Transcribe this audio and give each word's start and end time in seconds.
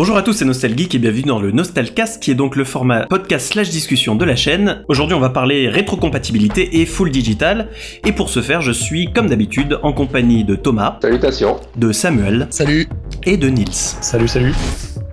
Bonjour 0.00 0.16
à 0.16 0.22
tous, 0.22 0.32
c'est 0.32 0.46
Nostalgeek 0.46 0.94
et 0.94 0.98
bienvenue 0.98 1.24
dans 1.24 1.42
le 1.42 1.50
Nostalcast 1.50 2.22
qui 2.22 2.30
est 2.30 2.34
donc 2.34 2.56
le 2.56 2.64
format 2.64 3.04
podcast 3.04 3.52
slash 3.52 3.68
discussion 3.68 4.14
de 4.14 4.24
la 4.24 4.34
chaîne. 4.34 4.82
Aujourd'hui 4.88 5.14
on 5.14 5.20
va 5.20 5.28
parler 5.28 5.68
rétrocompatibilité 5.68 6.80
et 6.80 6.86
full 6.86 7.10
digital 7.10 7.68
et 8.06 8.12
pour 8.12 8.30
ce 8.30 8.40
faire 8.40 8.62
je 8.62 8.72
suis 8.72 9.12
comme 9.12 9.26
d'habitude 9.26 9.78
en 9.82 9.92
compagnie 9.92 10.42
de 10.42 10.56
Thomas. 10.56 10.98
Salutations. 11.02 11.60
De 11.76 11.92
Samuel. 11.92 12.46
Salut. 12.48 12.88
Et 13.26 13.36
de 13.36 13.50
Nils. 13.50 13.74
Salut, 13.74 14.26
salut. 14.26 14.54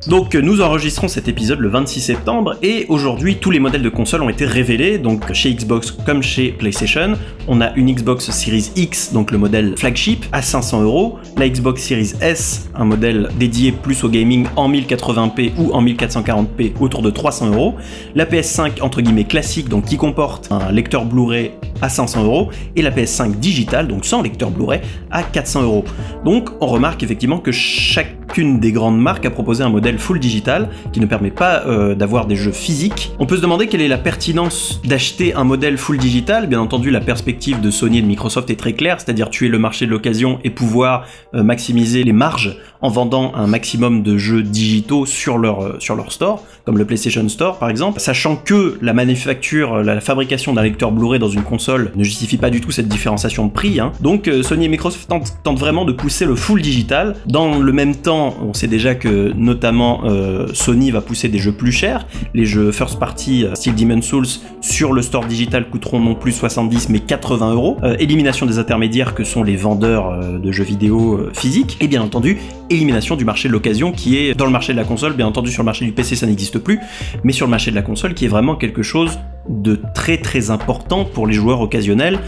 Donc 0.08 0.36
nous 0.36 0.62
enregistrons 0.62 1.10
cet 1.10 1.28
épisode 1.28 1.60
le 1.60 1.68
26 1.68 2.00
septembre 2.00 2.56
et 2.62 2.86
aujourd'hui 2.88 3.36
tous 3.36 3.52
les 3.52 3.60
modèles 3.60 3.82
de 3.82 3.90
consoles 3.90 4.22
ont 4.22 4.30
été 4.30 4.46
révélés, 4.46 4.98
donc 5.00 5.34
chez 5.34 5.54
Xbox 5.54 5.92
comme 5.92 6.24
chez 6.24 6.54
PlayStation. 6.54 7.18
On 7.50 7.60
a 7.60 7.74
une 7.74 7.94
Xbox 7.94 8.32
Series 8.32 8.72
X, 8.78 9.12
donc 9.12 9.32
le 9.32 9.38
modèle 9.38 9.76
flagship, 9.76 10.26
à 10.32 10.42
500 10.42 10.84
euros, 10.84 11.18
la 11.36 11.50
Xbox 11.50 11.84
Series 11.84 12.14
S, 12.22 12.70
un 12.74 12.86
modèle 12.86 13.28
dédié 13.38 13.74
plus 13.74 14.02
au 14.06 14.10
gaming 14.10 14.48
en 14.56 14.72
1080p 14.72 15.52
ou 15.58 15.74
en 15.74 15.84
1440p 15.84 16.78
autour 16.80 17.02
de 17.02 17.10
300 17.10 17.48
euros, 17.52 17.76
la 18.16 18.24
PS5 18.24 18.82
entre 18.82 19.02
guillemets 19.02 19.26
classique, 19.26 19.68
donc 19.68 19.86
qui 19.86 19.98
comporte 19.98 20.50
un 20.54 20.72
lecteur 20.72 21.04
Blu-ray 21.04 21.52
à 21.82 21.90
500 21.90 22.24
euros 22.24 22.50
et 22.78 22.82
la 22.82 22.92
PS5 22.92 23.40
digital, 23.40 23.90
donc 23.90 24.06
sans 24.06 24.22
lecteur 24.22 24.52
Blu-ray, 24.52 24.80
à 25.12 25.24
400 25.24 25.64
euros. 25.64 25.84
Donc 26.24 26.50
on 26.62 26.68
remarque 26.68 27.04
effectivement 27.04 27.40
que 27.40 27.52
chacune 27.52 28.60
des 28.60 28.72
grandes 28.72 29.00
marques 29.00 29.26
a 29.26 29.32
proposé 29.32 29.64
un 29.64 29.70
modèle 29.70 29.97
full 29.98 30.20
digital 30.20 30.70
qui 30.92 31.00
ne 31.00 31.06
permet 31.06 31.32
pas 31.32 31.66
euh, 31.66 31.96
d'avoir 31.96 32.26
des 32.26 32.36
jeux 32.36 32.52
physiques. 32.52 33.12
On 33.20 33.26
peut 33.26 33.38
se 33.38 33.42
demander 33.42 33.68
quelle 33.68 33.82
est 33.82 33.88
la 33.88 33.98
pertinence 33.98 34.82
d'acheter 34.84 35.34
un 35.34 35.44
modèle 35.44 35.78
full 35.78 35.98
digital. 35.98 36.48
Bien 36.48 36.60
entendu, 36.60 36.92
la 36.92 37.02
perspective 37.02 37.62
de 37.62 37.72
Sony 37.72 38.00
et 38.00 38.02
de 38.02 38.08
Microsoft 38.08 38.50
est 38.50 38.56
très 38.56 38.74
claire, 38.74 39.00
c'est-à-dire 39.00 39.30
tuer 39.30 39.48
le 39.48 39.60
marché 39.60 39.86
de 39.86 39.92
l'occasion 39.92 40.40
et 40.44 40.50
pouvoir 40.50 41.06
euh, 41.34 41.44
maximiser 41.44 42.04
les 42.04 42.14
marges 42.14 42.58
en 42.82 42.90
vendant 42.90 43.34
un 43.36 43.48
maximum 43.48 44.04
de 44.04 44.18
jeux 44.18 44.44
digitaux 44.44 45.06
sur 45.06 45.38
leur, 45.38 45.64
euh, 45.64 45.76
sur 45.80 45.96
leur 45.96 46.12
store, 46.12 46.44
comme 46.66 46.78
le 46.78 46.86
PlayStation 46.86 47.28
Store 47.30 47.58
par 47.58 47.70
exemple, 47.70 48.00
sachant 48.00 48.36
que 48.36 48.78
la 48.82 48.94
manufacture, 48.94 49.78
la 49.84 50.00
fabrication 50.02 50.54
d'un 50.54 50.64
lecteur 50.64 50.92
Blu-ray 50.92 51.20
dans 51.20 51.30
une 51.30 51.44
console 51.44 51.92
ne 51.96 52.04
justifie 52.04 52.38
pas 52.38 52.50
du 52.50 52.62
tout 52.62 52.72
cette 52.72 52.88
différenciation 52.88 53.46
de 53.46 53.52
prix. 53.52 53.80
Hein. 53.80 53.92
Donc 54.02 54.30
Sony 54.44 54.66
et 54.66 54.70
Microsoft 54.70 55.10
tentent 55.44 55.60
vraiment 55.60 55.86
de 55.86 55.92
pousser 55.92 56.26
le 56.26 56.36
full 56.36 56.62
digital. 56.62 57.16
Dans 57.26 57.60
le 57.60 57.72
même 57.74 57.96
temps, 57.96 58.36
on 58.42 58.54
sait 58.54 58.68
déjà 58.68 58.96
que 58.96 59.34
notamment 59.36 60.02
euh, 60.06 60.48
Sony 60.54 60.92
va 60.92 61.02
pousser 61.02 61.30
des 61.30 61.40
jeux 61.40 61.52
plus 61.52 61.72
chers. 61.72 62.06
Les 62.34 62.46
jeux 62.46 62.72
first 62.72 63.00
party 63.00 63.46
euh, 63.46 63.56
style 63.56 63.76
Demon's 63.76 64.06
Souls 64.06 64.28
sur 64.62 64.94
le 64.94 65.02
store 65.02 65.26
digital 65.26 65.70
coûteront 65.70 66.00
non 66.00 66.16
plus 66.16 66.32
70 66.32 66.90
mais 66.90 67.00
80 67.00 67.54
euros. 67.54 67.78
Euh, 67.84 67.96
élimination 68.00 68.46
des 68.46 68.60
intermédiaires 68.60 69.16
que 69.16 69.24
sont 69.24 69.44
les 69.44 69.56
vendeurs 69.56 70.40
de 70.40 70.52
jeux 70.52 70.64
vidéo 70.64 71.30
physiques. 71.34 71.78
Et 71.80 71.88
bien 71.88 72.02
entendu, 72.02 72.38
élimination 72.70 73.16
du 73.16 73.26
marché 73.26 73.48
de 73.48 73.54
l'occasion 73.54 73.92
qui 73.92 74.18
est 74.18 74.34
dans 74.34 74.46
le 74.46 74.52
marché 74.52 74.74
de 74.74 74.78
la 74.78 74.84
console. 74.84 75.14
Bien 75.14 75.28
entendu, 75.28 75.52
sur 75.52 75.64
le 75.64 75.66
marché 75.66 75.86
du 75.86 75.92
PC, 75.92 76.16
ça 76.16 76.28
n'existe 76.28 76.60
plus. 76.60 76.80
Mais 77.24 77.32
sur 77.32 77.46
le 77.46 77.52
marché 77.52 77.72
de 77.72 77.76
la 77.76 77.82
console, 77.82 78.14
qui 78.14 78.26
est 78.26 78.30
vraiment 78.30 78.56
quelque 78.56 78.84
chose 78.84 79.20
de 79.50 79.80
très 79.94 80.18
très 80.18 80.52
important 80.52 81.06
pour 81.06 81.26
les 81.26 81.34
joueurs 81.34 81.62
occasionnels, 81.62 82.20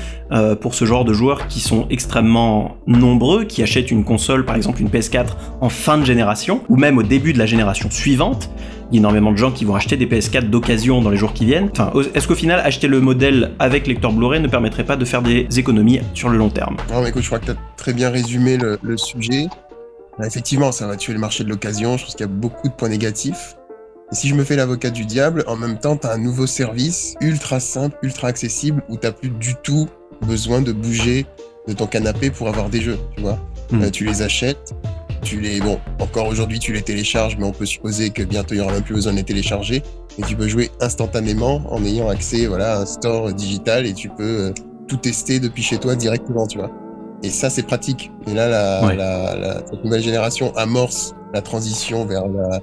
pour 0.62 0.74
ce 0.74 0.86
genre 0.86 1.06
de 1.06 1.14
joueurs 1.14 1.48
qui 1.48 1.60
sont 1.60 1.86
extrêmement 1.90 2.78
nombreux, 2.88 3.44
qui 3.44 3.62
achètent 3.62 3.92
une 3.92 4.04
console, 4.04 4.46
par 4.46 4.56
exemple 4.56 4.82
une 4.82 4.88
PS4 4.88 5.36
en 5.62 5.70
fin 5.70 5.98
de 5.98 6.06
génération, 6.06 6.62
ou 6.70 6.78
même 6.78 6.98
au 6.98 7.04
début 7.04 7.34
de 7.34 7.40
la 7.40 7.46
génération 7.46 7.90
suivante. 7.92 8.50
Il 8.92 8.96
y 8.96 8.98
a 8.98 9.02
énormément 9.02 9.32
de 9.32 9.38
gens 9.38 9.52
qui 9.52 9.66
vont 9.66 9.76
acheter 9.76 9.98
des 9.98 10.08
PS4 10.08 10.50
d'occasion 10.50 11.02
dans 11.02 11.12
les 11.12 11.18
jours 11.18 11.34
qui 11.34 11.46
viennent. 11.46 11.70
Enfin, 11.72 11.92
est-ce 12.16 12.28
qu'au 12.28 12.36
final, 12.36 12.60
acheter 12.60 12.88
le 12.88 13.00
modèle 13.00 13.52
avec 13.60 13.86
lecteur 13.86 14.12
Blu-ray 14.12 14.42
ne 14.42 14.48
permettrait 14.48 14.84
pas 14.84 14.96
de 14.96 15.06
faire 15.06 15.22
des 15.22 15.48
économies 15.60 16.00
sur 16.16 16.30
le 16.30 16.40
long 16.40 16.50
terme? 16.50 16.78
Non, 16.92 17.04
mais 17.04 17.10
écoute, 17.10 17.22
je 17.22 17.28
crois 17.28 17.38
que 17.38 17.46
tu 17.46 17.52
as 17.52 17.58
très 17.78 17.94
bien 17.94 18.10
résumé 18.10 18.58
le, 18.58 18.98
sujet. 18.98 19.48
Bah, 20.20 20.28
effectivement, 20.28 20.74
ça 20.74 20.86
va 20.86 20.98
tuer 20.98 21.14
le 21.14 21.20
marché 21.20 21.46
de 21.46 21.50
l'occasion. 21.50 21.96
Je 21.96 22.04
pense 22.04 22.16
qu'il 22.16 22.26
y 22.26 22.30
a 22.30 22.32
beaucoup 22.32 22.68
de 22.68 22.74
points 22.74 22.90
négatifs. 22.90 23.56
Et 24.12 24.16
si 24.16 24.28
je 24.28 24.36
me 24.36 24.44
fais 24.44 24.58
l'avocat 24.58 24.90
du 24.90 25.06
diable, 25.06 25.46
en 25.48 25.56
même 25.56 25.80
temps, 25.80 25.96
tu 25.96 26.08
as 26.08 26.12
un 26.12 26.18
nouveau 26.18 26.46
service 26.46 27.16
ultra 27.22 27.62
simple, 27.62 27.98
ultra 28.02 28.28
accessible, 28.28 28.84
où 28.90 28.98
tu 28.98 29.10
plus 29.14 29.30
du 29.30 29.56
tout 29.64 29.88
besoin 30.28 30.62
de 30.62 30.74
bouger 30.74 31.26
de 31.68 31.74
ton 31.74 31.88
canapé 31.88 32.32
pour 32.32 32.50
avoir 32.50 32.70
des 32.70 32.82
jeux, 32.82 33.00
tu 33.16 33.22
vois. 33.22 33.40
Hmm. 33.72 33.84
Euh, 33.84 33.90
tu 33.92 34.04
les 34.04 34.22
achètes, 34.22 34.74
tu 35.22 35.40
les, 35.40 35.62
bon, 35.62 35.80
encore 36.00 36.28
aujourd'hui, 36.28 36.60
tu 36.60 36.74
les 36.74 36.82
télécharges, 36.82 37.38
mais 37.38 37.46
on 37.46 37.52
peut 37.52 37.68
supposer 37.68 38.10
que 38.10 38.24
bientôt, 38.24 38.56
il 38.56 38.58
n'y 38.58 38.64
aura 38.64 38.74
même 38.74 38.84
plus 38.84 38.96
besoin 38.96 39.14
de 39.14 39.18
les 39.18 39.24
télécharger. 39.24 39.84
Et 40.18 40.24
tu 40.24 40.36
peux 40.36 40.48
jouer 40.50 40.70
instantanément 40.82 41.62
en 41.72 41.86
ayant 41.86 42.10
accès, 42.10 42.48
voilà, 42.48 42.78
à 42.78 42.82
un 42.82 42.86
store 42.86 43.32
digital 43.32 43.86
et 43.86 43.94
tu 43.94 44.10
peux 44.10 44.40
euh, 44.40 44.54
tout 44.88 44.98
tester 44.98 45.40
depuis 45.40 45.64
chez 45.64 45.78
toi 45.78 45.96
directement, 45.96 46.46
tu 46.46 46.58
vois. 46.58 46.72
Et 47.24 47.30
ça, 47.30 47.50
c'est 47.50 47.64
pratique. 47.64 48.12
Et 48.28 48.34
là, 48.34 48.48
la, 48.48 48.96
la, 48.96 49.54
cette 49.70 49.84
nouvelle 49.84 50.02
génération 50.02 50.56
amorce 50.56 51.16
la 51.34 51.42
transition 51.42 52.06
vers 52.06 52.28
la 52.28 52.60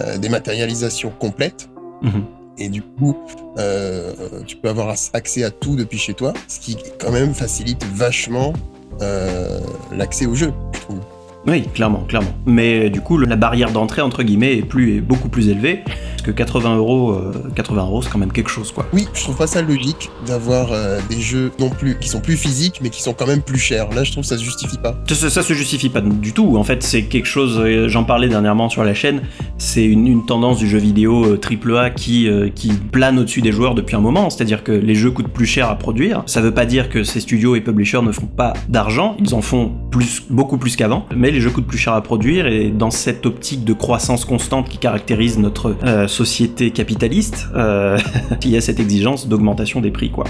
euh, 0.00 0.18
dématérialisation 0.18 1.12
complète. 1.18 1.68
Mhm. 2.02 2.24
Et 2.58 2.68
du 2.68 2.82
coup, 2.82 3.16
euh, 3.58 4.12
tu 4.46 4.56
peux 4.56 4.68
avoir 4.68 4.94
accès 5.12 5.44
à 5.44 5.50
tout 5.50 5.76
depuis 5.76 5.98
chez 5.98 6.14
toi, 6.14 6.32
ce 6.48 6.58
qui 6.58 6.76
quand 6.98 7.12
même 7.12 7.34
facilite 7.34 7.84
vachement 7.94 8.52
euh, 9.00 9.60
l'accès 9.96 10.26
au 10.26 10.34
jeu, 10.34 10.52
je 10.74 10.80
trouve. 10.80 10.98
Oui, 11.46 11.62
clairement, 11.72 12.00
clairement. 12.00 12.32
Mais 12.46 12.90
du 12.90 13.00
coup, 13.00 13.16
la 13.16 13.36
barrière 13.36 13.70
d'entrée, 13.70 14.02
entre 14.02 14.22
guillemets, 14.22 14.56
est, 14.56 14.62
plus, 14.62 14.96
est 14.96 15.00
beaucoup 15.00 15.28
plus 15.28 15.48
élevée. 15.48 15.84
Parce 16.18 16.26
que 16.26 16.32
80 16.32 16.76
euros, 16.76 17.16
80 17.54 17.80
euh, 17.80 17.86
euros, 17.86 18.02
c'est 18.02 18.10
quand 18.10 18.18
même 18.18 18.32
quelque 18.32 18.50
chose, 18.50 18.72
quoi. 18.72 18.86
Oui, 18.92 19.06
je 19.14 19.22
trouve 19.22 19.36
pas 19.36 19.46
ça 19.46 19.62
logique 19.62 20.10
d'avoir 20.26 20.72
euh, 20.72 20.98
des 21.08 21.20
jeux 21.20 21.52
non 21.60 21.70
plus 21.70 21.96
qui 21.96 22.08
sont 22.08 22.20
plus 22.20 22.36
physiques, 22.36 22.80
mais 22.82 22.90
qui 22.90 23.02
sont 23.02 23.12
quand 23.12 23.28
même 23.28 23.40
plus 23.40 23.58
chers. 23.58 23.88
Là, 23.90 24.02
je 24.02 24.10
trouve 24.10 24.24
que 24.24 24.28
ça 24.28 24.36
se 24.36 24.42
justifie 24.42 24.78
pas. 24.78 24.96
Ça, 25.06 25.30
ça 25.30 25.42
se 25.44 25.54
justifie 25.54 25.90
pas 25.90 26.00
du 26.00 26.32
tout. 26.32 26.56
En 26.56 26.64
fait, 26.64 26.82
c'est 26.82 27.04
quelque 27.04 27.26
chose. 27.26 27.60
Euh, 27.60 27.88
j'en 27.88 28.02
parlais 28.02 28.28
dernièrement 28.28 28.68
sur 28.68 28.82
la 28.82 28.94
chaîne. 28.94 29.22
C'est 29.58 29.84
une, 29.84 30.26
tendance 30.26 30.58
du 30.58 30.68
jeu 30.68 30.78
vidéo 30.78 31.36
AAA 31.36 31.90
qui 31.90 32.28
qui 32.54 32.72
plane 32.72 33.20
au-dessus 33.20 33.40
des 33.40 33.52
joueurs 33.52 33.74
depuis 33.74 33.94
un 33.94 34.00
moment. 34.00 34.30
C'est-à-dire 34.30 34.64
que 34.64 34.72
les 34.72 34.94
jeux 34.96 35.12
coûtent 35.12 35.28
plus 35.28 35.46
cher 35.46 35.70
à 35.70 35.76
produire. 35.76 36.24
Ça 36.26 36.40
veut 36.40 36.52
pas 36.52 36.66
dire 36.66 36.88
que 36.88 37.04
ces 37.04 37.20
studios 37.20 37.54
et 37.54 37.60
publishers 37.60 38.02
ne 38.02 38.10
font 38.10 38.26
pas 38.26 38.54
d'argent. 38.68 39.16
Ils 39.20 39.34
en 39.34 39.42
font 39.42 39.72
plus, 39.90 40.24
beaucoup 40.28 40.58
plus 40.58 40.74
qu'avant. 40.74 41.06
Mais 41.14 41.30
les 41.30 41.40
jeux 41.40 41.50
coûtent 41.50 41.66
plus 41.66 41.78
cher 41.78 41.92
à 41.92 42.02
produire 42.02 42.46
et 42.48 42.70
dans 42.70 42.90
cette 42.90 43.26
optique 43.26 43.64
de 43.64 43.72
croissance 43.72 44.24
constante 44.24 44.68
qui 44.68 44.78
caractérise 44.78 45.38
notre 45.38 45.76
euh, 45.84 46.07
société 46.08 46.70
capitaliste, 46.70 47.46
euh, 47.54 47.98
il 48.44 48.50
y 48.50 48.56
a 48.56 48.60
cette 48.60 48.80
exigence 48.80 49.28
d'augmentation 49.28 49.80
des 49.80 49.90
prix, 49.90 50.10
quoi. 50.10 50.24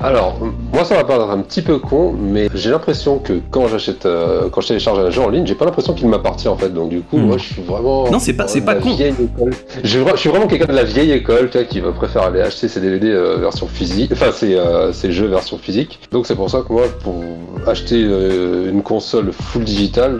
Alors, 0.00 0.38
moi 0.72 0.84
ça 0.84 0.96
va 0.96 1.04
paraître 1.04 1.30
un 1.30 1.42
petit 1.42 1.62
peu 1.62 1.78
con, 1.78 2.14
mais 2.18 2.48
j'ai 2.54 2.70
l'impression 2.70 3.18
que 3.18 3.40
quand 3.50 3.68
j'achète, 3.68 4.06
euh, 4.06 4.48
quand 4.50 4.60
je 4.60 4.68
télécharge 4.68 4.98
un 4.98 5.10
jeu 5.10 5.20
en 5.20 5.28
ligne, 5.28 5.46
j'ai 5.46 5.54
pas 5.54 5.66
l'impression 5.66 5.92
qu'il 5.92 6.08
m'appartient 6.08 6.48
en 6.48 6.56
fait. 6.56 6.70
Donc 6.70 6.88
du 6.88 7.02
coup, 7.02 7.18
hmm. 7.18 7.26
moi 7.26 7.36
je 7.38 7.44
suis 7.44 7.62
vraiment. 7.62 8.10
Non, 8.10 8.18
c'est 8.18 8.32
pas, 8.32 8.48
c'est 8.48 8.62
pas 8.62 8.76
con. 8.76 8.96
Je, 8.96 9.98
je, 9.98 10.16
suis 10.16 10.30
vraiment 10.30 10.46
quelqu'un 10.46 10.66
de 10.66 10.76
la 10.76 10.84
vieille 10.84 11.12
école, 11.12 11.50
qui 11.68 11.80
va 11.80 11.92
préférer 11.92 12.24
aller 12.24 12.40
acheter 12.40 12.68
ses 12.68 12.80
DVD 12.80 13.12
version 13.38 13.66
physique, 13.66 14.12
enfin 14.12 14.32
ses, 14.32 15.12
jeux 15.12 15.26
version 15.26 15.58
physique. 15.58 16.00
Donc 16.12 16.26
c'est 16.26 16.36
pour 16.36 16.48
ça 16.48 16.62
que 16.66 16.72
moi, 16.72 16.84
pour 17.02 17.22
acheter 17.66 18.00
une 18.00 18.82
console 18.82 19.32
full 19.32 19.64
digital, 19.64 20.18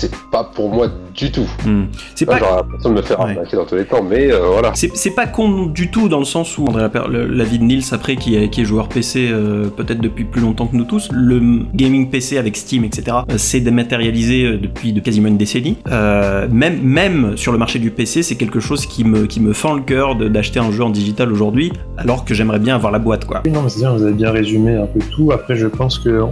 c'est 0.00 0.10
pas 0.30 0.44
pour 0.44 0.70
moi 0.70 0.88
du 1.14 1.30
tout. 1.30 1.48
Hmm. 1.64 1.84
C'est 2.14 2.24
pas. 2.24 2.38
J'aurais 2.38 2.56
l'impression 2.56 2.90
de 2.90 2.94
me 2.94 3.02
faire 3.02 3.20
arnaquer 3.20 3.56
dans 3.56 3.66
tous 3.66 3.74
les 3.74 3.84
temps, 3.84 4.02
mais 4.02 4.32
euh, 4.32 4.46
voilà. 4.52 4.72
C'est 4.74 5.10
pas 5.10 5.26
con 5.26 5.66
du 5.66 5.90
tout 5.90 6.08
dans 6.08 6.18
le 6.18 6.24
sens 6.24 6.56
où, 6.56 6.64
André, 6.64 6.88
la, 7.10 7.44
vie 7.44 7.58
de 7.58 7.64
Nils 7.64 7.84
après, 7.92 8.16
qui 8.16 8.36
est, 8.36 8.48
qui 8.48 8.62
est 8.62 8.64
joueur 8.64 8.88
PC 8.88 9.28
euh, 9.30 9.68
peut-être 9.68 10.00
depuis 10.00 10.24
plus 10.24 10.40
longtemps 10.40 10.66
que 10.66 10.76
nous 10.76 10.84
tous, 10.84 11.10
le 11.12 11.40
gaming 11.74 12.08
PC 12.10 12.38
avec 12.38 12.56
Steam, 12.56 12.84
etc., 12.84 13.18
euh, 13.30 13.34
c'est 13.36 13.60
dématérialisé 13.60 14.56
depuis 14.56 14.92
de 14.92 15.00
quasiment 15.00 15.28
une 15.28 15.36
décennie. 15.36 15.76
même, 15.86 16.80
même 16.82 17.36
sur 17.36 17.52
le 17.52 17.58
marché 17.58 17.78
du 17.78 17.90
PC, 17.90 18.22
c'est 18.22 18.36
quelque 18.36 18.60
chose 18.60 18.86
qui 18.86 19.04
me, 19.04 19.26
qui 19.26 19.40
me 19.40 19.52
fend 19.52 19.74
le 19.74 19.82
cœur 19.82 20.16
d'acheter 20.16 20.60
un 20.60 20.70
jeu 20.70 20.84
en 20.84 20.90
digital 20.90 21.32
aujourd'hui, 21.32 21.72
alors 21.98 22.24
que 22.24 22.34
j'aimerais 22.34 22.58
bien 22.58 22.76
avoir 22.76 22.92
la 22.92 22.98
boîte, 22.98 23.24
quoi. 23.24 23.42
Oui, 23.44 23.50
non, 23.50 23.62
mais 23.62 23.68
c'est 23.68 23.80
bien, 23.80 23.92
vous 23.92 24.02
avez 24.02 24.12
bien 24.12 24.30
résumé 24.30 24.76
un 24.76 24.86
peu 24.86 25.00
tout. 25.14 25.32
Après, 25.32 25.56
je 25.56 25.66
pense 25.66 25.98
qu'on 25.98 26.30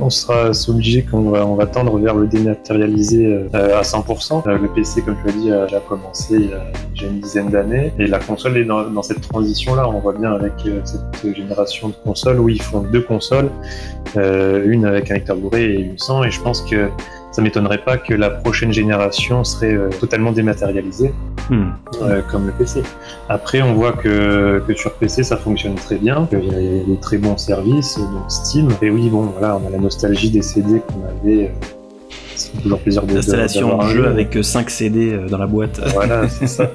on, 0.00 0.10
sera 0.10 0.50
obligé 0.68 1.02
qu'on 1.02 1.30
va, 1.30 1.46
on 1.46 1.54
va 1.54 1.66
tendre 1.66 1.98
vers 1.98 2.14
le 2.14 2.26
dématérialisé 2.26 2.85
à 3.52 3.82
100%. 3.82 4.42
Euh, 4.46 4.58
le 4.58 4.68
PC, 4.68 5.02
comme 5.02 5.16
tu 5.22 5.28
as 5.28 5.32
dit, 5.32 5.52
a 5.52 5.64
déjà 5.64 5.80
commencé 5.80 6.34
il 6.34 6.50
y 7.00 7.04
a 7.04 7.08
une 7.08 7.20
dizaine 7.20 7.50
d'années. 7.50 7.92
Et 7.98 8.06
la 8.06 8.18
console 8.18 8.56
est 8.58 8.64
dans, 8.64 9.02
cette 9.02 9.20
transition-là. 9.20 9.88
On 9.88 10.00
voit 10.00 10.14
bien 10.14 10.32
avec 10.32 10.52
euh, 10.66 10.80
cette 10.84 11.34
génération 11.34 11.88
de 11.88 11.94
consoles 12.04 12.40
où 12.40 12.48
ils 12.48 12.62
font 12.62 12.80
deux 12.80 13.02
consoles, 13.02 13.50
euh, 14.16 14.64
une 14.66 14.84
avec 14.84 15.10
un 15.10 15.14
lecteur 15.14 15.36
Blu-ray 15.36 15.64
et 15.64 15.80
une 15.80 15.98
sans. 15.98 16.24
Et 16.24 16.30
je 16.30 16.40
pense 16.40 16.62
que 16.62 16.88
ça 17.32 17.42
m'étonnerait 17.42 17.84
pas 17.84 17.98
que 17.98 18.14
la 18.14 18.30
prochaine 18.30 18.72
génération 18.72 19.44
serait 19.44 19.76
totalement 20.00 20.32
dématérialisée, 20.32 21.12
hmm. 21.50 21.66
comme 22.30 22.46
le 22.46 22.52
PC. 22.52 22.82
Après, 23.28 23.60
on 23.60 23.74
voit 23.74 23.92
que, 23.92 24.62
que, 24.66 24.72
sur 24.72 24.94
PC, 24.94 25.22
ça 25.22 25.36
fonctionne 25.36 25.74
très 25.74 25.96
bien, 25.96 26.26
qu'il 26.30 26.44
y 26.44 26.80
a 26.80 26.84
des 26.84 26.98
très 27.02 27.18
bons 27.18 27.36
services, 27.36 27.98
donc 27.98 28.30
Steam. 28.30 28.70
Et 28.80 28.88
oui, 28.88 29.10
bon, 29.10 29.24
voilà, 29.38 29.60
on 29.62 29.66
a 29.66 29.70
la 29.70 29.76
nostalgie 29.76 30.30
des 30.30 30.40
CD 30.40 30.80
qu'on 30.80 31.28
avait 31.28 31.52
c'est 32.36 32.62
toujours 32.62 32.80
plaisir 32.80 33.04
de 33.04 33.14
L'installation 33.14 33.78
en 33.78 33.88
jeu 33.88 34.06
avec 34.06 34.38
5 34.40 34.70
CD 34.70 35.12
euh, 35.12 35.28
dans 35.28 35.38
la 35.38 35.46
boîte. 35.46 35.80
Voilà, 35.94 36.28
c'est 36.28 36.46
ça. 36.46 36.70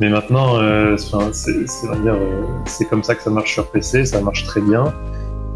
Mais 0.00 0.08
maintenant, 0.08 0.58
euh, 0.60 0.96
c'est 0.96 1.54
euh, 2.06 2.88
comme 2.90 3.02
ça 3.02 3.14
que 3.14 3.22
ça 3.22 3.30
marche 3.30 3.52
sur 3.52 3.70
PC, 3.70 4.04
ça 4.04 4.20
marche 4.20 4.44
très 4.44 4.60
bien. 4.60 4.92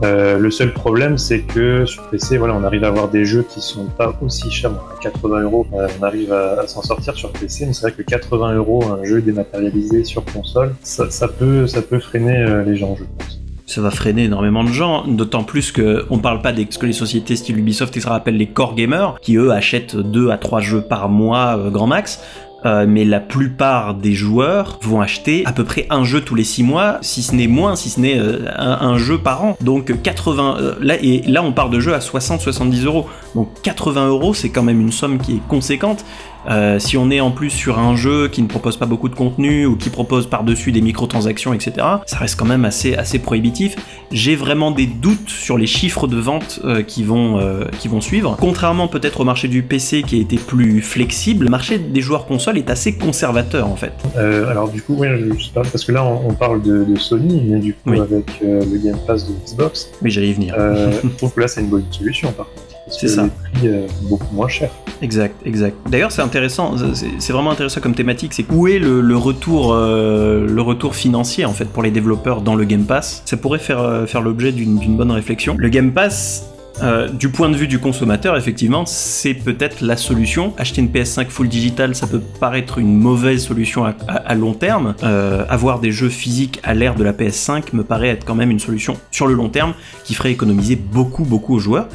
Euh, 0.04 0.38
le 0.38 0.50
seul 0.50 0.74
problème, 0.74 1.16
c'est 1.16 1.40
que 1.40 1.86
sur 1.86 2.02
PC, 2.10 2.36
voilà, 2.36 2.54
on 2.54 2.64
arrive 2.64 2.84
à 2.84 2.88
avoir 2.88 3.08
des 3.08 3.24
jeux 3.24 3.44
qui 3.48 3.60
sont 3.62 3.86
pas 3.86 4.14
aussi 4.20 4.50
chers. 4.50 4.70
Bon, 4.70 4.80
à 4.94 5.00
80 5.00 5.40
euros, 5.40 5.66
euh, 5.72 5.88
on 5.98 6.02
arrive 6.02 6.32
à, 6.32 6.60
à 6.60 6.66
s'en 6.66 6.82
sortir 6.82 7.16
sur 7.16 7.32
PC, 7.32 7.64
mais 7.66 7.72
c'est 7.72 7.82
vrai 7.82 7.92
que 7.92 8.02
80 8.02 8.54
euros 8.54 8.84
un 8.84 9.02
jeu 9.04 9.22
dématérialisé 9.22 10.04
sur 10.04 10.24
console, 10.24 10.74
ça, 10.82 11.10
ça 11.10 11.28
peut, 11.28 11.66
ça 11.66 11.80
peut 11.80 11.98
freiner 11.98 12.36
euh, 12.36 12.62
les 12.62 12.76
gens, 12.76 12.94
je 12.94 13.04
pense. 13.04 13.40
Ça 13.66 13.80
va 13.80 13.90
freiner 13.90 14.24
énormément 14.24 14.62
de 14.62 14.68
gens, 14.68 15.04
d'autant 15.08 15.42
plus 15.42 15.72
que 15.72 16.06
on 16.10 16.18
parle 16.18 16.40
pas 16.40 16.52
des 16.52 16.66
que 16.66 16.86
les 16.86 16.92
sociétés 16.92 17.34
style 17.34 17.58
Ubisoft, 17.58 17.98
ça 17.98 18.10
rappelle 18.10 18.36
les 18.36 18.46
core 18.46 18.76
gamers, 18.76 19.16
qui 19.20 19.36
eux 19.36 19.50
achètent 19.50 19.96
2 19.96 20.30
à 20.30 20.38
3 20.38 20.60
jeux 20.60 20.82
par 20.82 21.08
mois 21.08 21.58
euh, 21.58 21.70
grand 21.70 21.88
max. 21.88 22.20
Euh, 22.66 22.84
mais 22.88 23.04
la 23.04 23.20
plupart 23.20 23.94
des 23.94 24.14
joueurs 24.14 24.78
vont 24.82 25.00
acheter 25.00 25.44
à 25.46 25.52
peu 25.52 25.62
près 25.62 25.86
un 25.90 26.04
jeu 26.04 26.20
tous 26.20 26.34
les 26.34 26.42
6 26.42 26.64
mois, 26.64 26.98
si 27.00 27.22
ce 27.22 27.34
n'est 27.34 27.46
moins, 27.46 27.76
si 27.76 27.90
ce 27.90 28.00
n'est 28.00 28.18
euh, 28.18 28.48
un, 28.56 28.96
jeu 28.98 29.18
par 29.18 29.44
an. 29.44 29.56
Donc 29.60 30.02
80, 30.02 30.56
euh, 30.58 30.74
là, 30.80 30.96
et 31.00 31.22
là 31.28 31.44
on 31.44 31.52
parle 31.52 31.70
de 31.70 31.78
jeux 31.78 31.94
à 31.94 31.98
60-70 31.98 32.84
euros. 32.84 33.06
Donc 33.36 33.50
80 33.62 34.08
euros, 34.08 34.34
c'est 34.34 34.48
quand 34.48 34.64
même 34.64 34.80
une 34.80 34.90
somme 34.90 35.18
qui 35.18 35.34
est 35.34 35.48
conséquente. 35.48 36.04
Euh, 36.48 36.78
si 36.78 36.96
on 36.96 37.10
est 37.10 37.20
en 37.20 37.30
plus 37.30 37.50
sur 37.50 37.78
un 37.78 37.96
jeu 37.96 38.28
qui 38.28 38.42
ne 38.42 38.46
propose 38.46 38.76
pas 38.76 38.86
beaucoup 38.86 39.08
de 39.08 39.14
contenu 39.14 39.66
ou 39.66 39.76
qui 39.76 39.90
propose 39.90 40.28
par-dessus 40.28 40.72
des 40.72 40.80
microtransactions, 40.80 41.52
etc., 41.52 41.72
ça 42.06 42.18
reste 42.18 42.36
quand 42.38 42.44
même 42.44 42.64
assez, 42.64 42.94
assez 42.94 43.18
prohibitif. 43.18 43.76
J'ai 44.12 44.36
vraiment 44.36 44.70
des 44.70 44.86
doutes 44.86 45.28
sur 45.28 45.58
les 45.58 45.66
chiffres 45.66 46.06
de 46.06 46.16
vente 46.16 46.60
euh, 46.64 46.82
qui, 46.82 47.02
vont, 47.02 47.38
euh, 47.40 47.64
qui 47.78 47.88
vont 47.88 48.00
suivre. 48.00 48.36
Contrairement 48.40 48.88
peut-être 48.88 49.20
au 49.20 49.24
marché 49.24 49.48
du 49.48 49.62
PC 49.62 50.02
qui 50.02 50.16
a 50.18 50.20
été 50.20 50.36
plus 50.36 50.80
flexible, 50.82 51.44
le 51.44 51.50
marché 51.50 51.78
des 51.78 52.00
joueurs 52.00 52.26
consoles 52.26 52.58
est 52.58 52.70
assez 52.70 52.96
conservateur 52.96 53.66
en 53.68 53.76
fait. 53.76 53.92
Alors 54.16 54.68
du 54.68 54.82
coup, 54.82 54.94
oui, 54.98 55.08
je 55.38 55.50
pas, 55.50 55.62
parce 55.62 55.84
que 55.84 55.92
là 55.92 56.04
on, 56.04 56.30
on 56.30 56.34
parle 56.34 56.62
de, 56.62 56.84
de 56.84 56.96
Sony, 56.96 57.42
mais 57.48 57.58
du 57.58 57.72
coup 57.74 57.80
Oui. 57.90 58.00
avec 58.00 58.26
le 58.42 58.78
Game 58.78 58.98
Pass 59.06 59.26
de 59.26 59.32
Xbox, 59.44 59.90
Mais 60.02 60.10
j'allais 60.10 60.28
y 60.28 60.32
venir. 60.32 60.54
je 60.56 61.08
trouve 61.16 61.32
que 61.32 61.40
là 61.40 61.48
c'est 61.48 61.60
une 61.60 61.68
bonne 61.68 61.84
solution 61.90 62.30
par 62.32 62.46
contre. 62.46 62.65
C'est 62.88 63.08
ça. 63.08 63.28
prix 63.54 63.68
euh, 63.68 63.86
beaucoup 64.08 64.32
moins 64.34 64.48
chers. 64.48 64.70
Exact, 65.02 65.34
exact. 65.44 65.76
D'ailleurs, 65.90 66.12
c'est 66.12 66.22
intéressant, 66.22 66.74
c'est- 66.94 67.32
vraiment 67.32 67.50
intéressant 67.50 67.80
comme 67.80 67.94
thématique. 67.94 68.32
C'est 68.32 68.46
où 68.50 68.66
est 68.68 68.78
le, 68.78 69.00
le 69.00 69.16
retour, 69.16 69.72
euh, 69.74 70.46
le 70.46 70.62
retour 70.62 70.94
financier 70.94 71.44
en 71.44 71.52
fait 71.52 71.66
pour 71.66 71.82
les 71.82 71.90
développeurs 71.90 72.40
dans 72.40 72.54
le 72.54 72.64
Game 72.64 72.84
Pass 72.84 73.22
Ça 73.26 73.36
pourrait 73.36 73.58
faire 73.58 73.80
euh, 73.80 74.06
faire 74.06 74.22
l'objet 74.22 74.52
d'une 74.52 74.78
d'une 74.78 74.96
bonne 74.96 75.10
réflexion. 75.10 75.54
Le 75.58 75.68
Game 75.68 75.92
Pass. 75.92 76.46
euh, 76.82 77.08
du 77.08 77.30
point 77.30 77.48
de 77.48 77.56
vue 77.56 77.68
du 77.68 77.78
consommateur, 77.78 78.36
effectivement, 78.36 78.84
c'est 78.86 79.32
peut-être 79.34 79.80
la 79.80 79.96
solution. 79.96 80.52
Acheter 80.58 80.82
une 80.82 80.88
PS5 80.90 81.28
full 81.30 81.48
digital, 81.48 81.94
ça 81.94 82.06
peut 82.06 82.20
paraître 82.38 82.76
une 82.78 82.94
mauvaise 82.98 83.42
solution 83.44 83.84
à, 83.86 83.94
à- 84.08 84.12
à 84.16 84.34
long 84.34 84.52
terme. 84.52 84.94
Euh, 85.02 85.44
avoir 85.48 85.80
des 85.80 85.90
jeux 85.90 86.10
physiques 86.10 86.60
à 86.64 86.74
l'ère 86.74 86.94
de 86.94 87.02
la 87.02 87.12
PS5 87.14 87.72
me 87.74 87.82
paraît 87.82 88.08
être 88.08 88.24
quand 88.26 88.34
même 88.34 88.50
une 88.50 88.58
solution 88.60 88.94
sur 89.10 89.26
le 89.26 89.32
long 89.34 89.48
terme 89.48 89.72
qui 90.04 90.12
ferait 90.14 90.32
économiser 90.32 90.76
beaucoup, 90.76 91.24
beaucoup 91.24 91.54
aux 91.54 91.58
joueurs. 91.60 91.88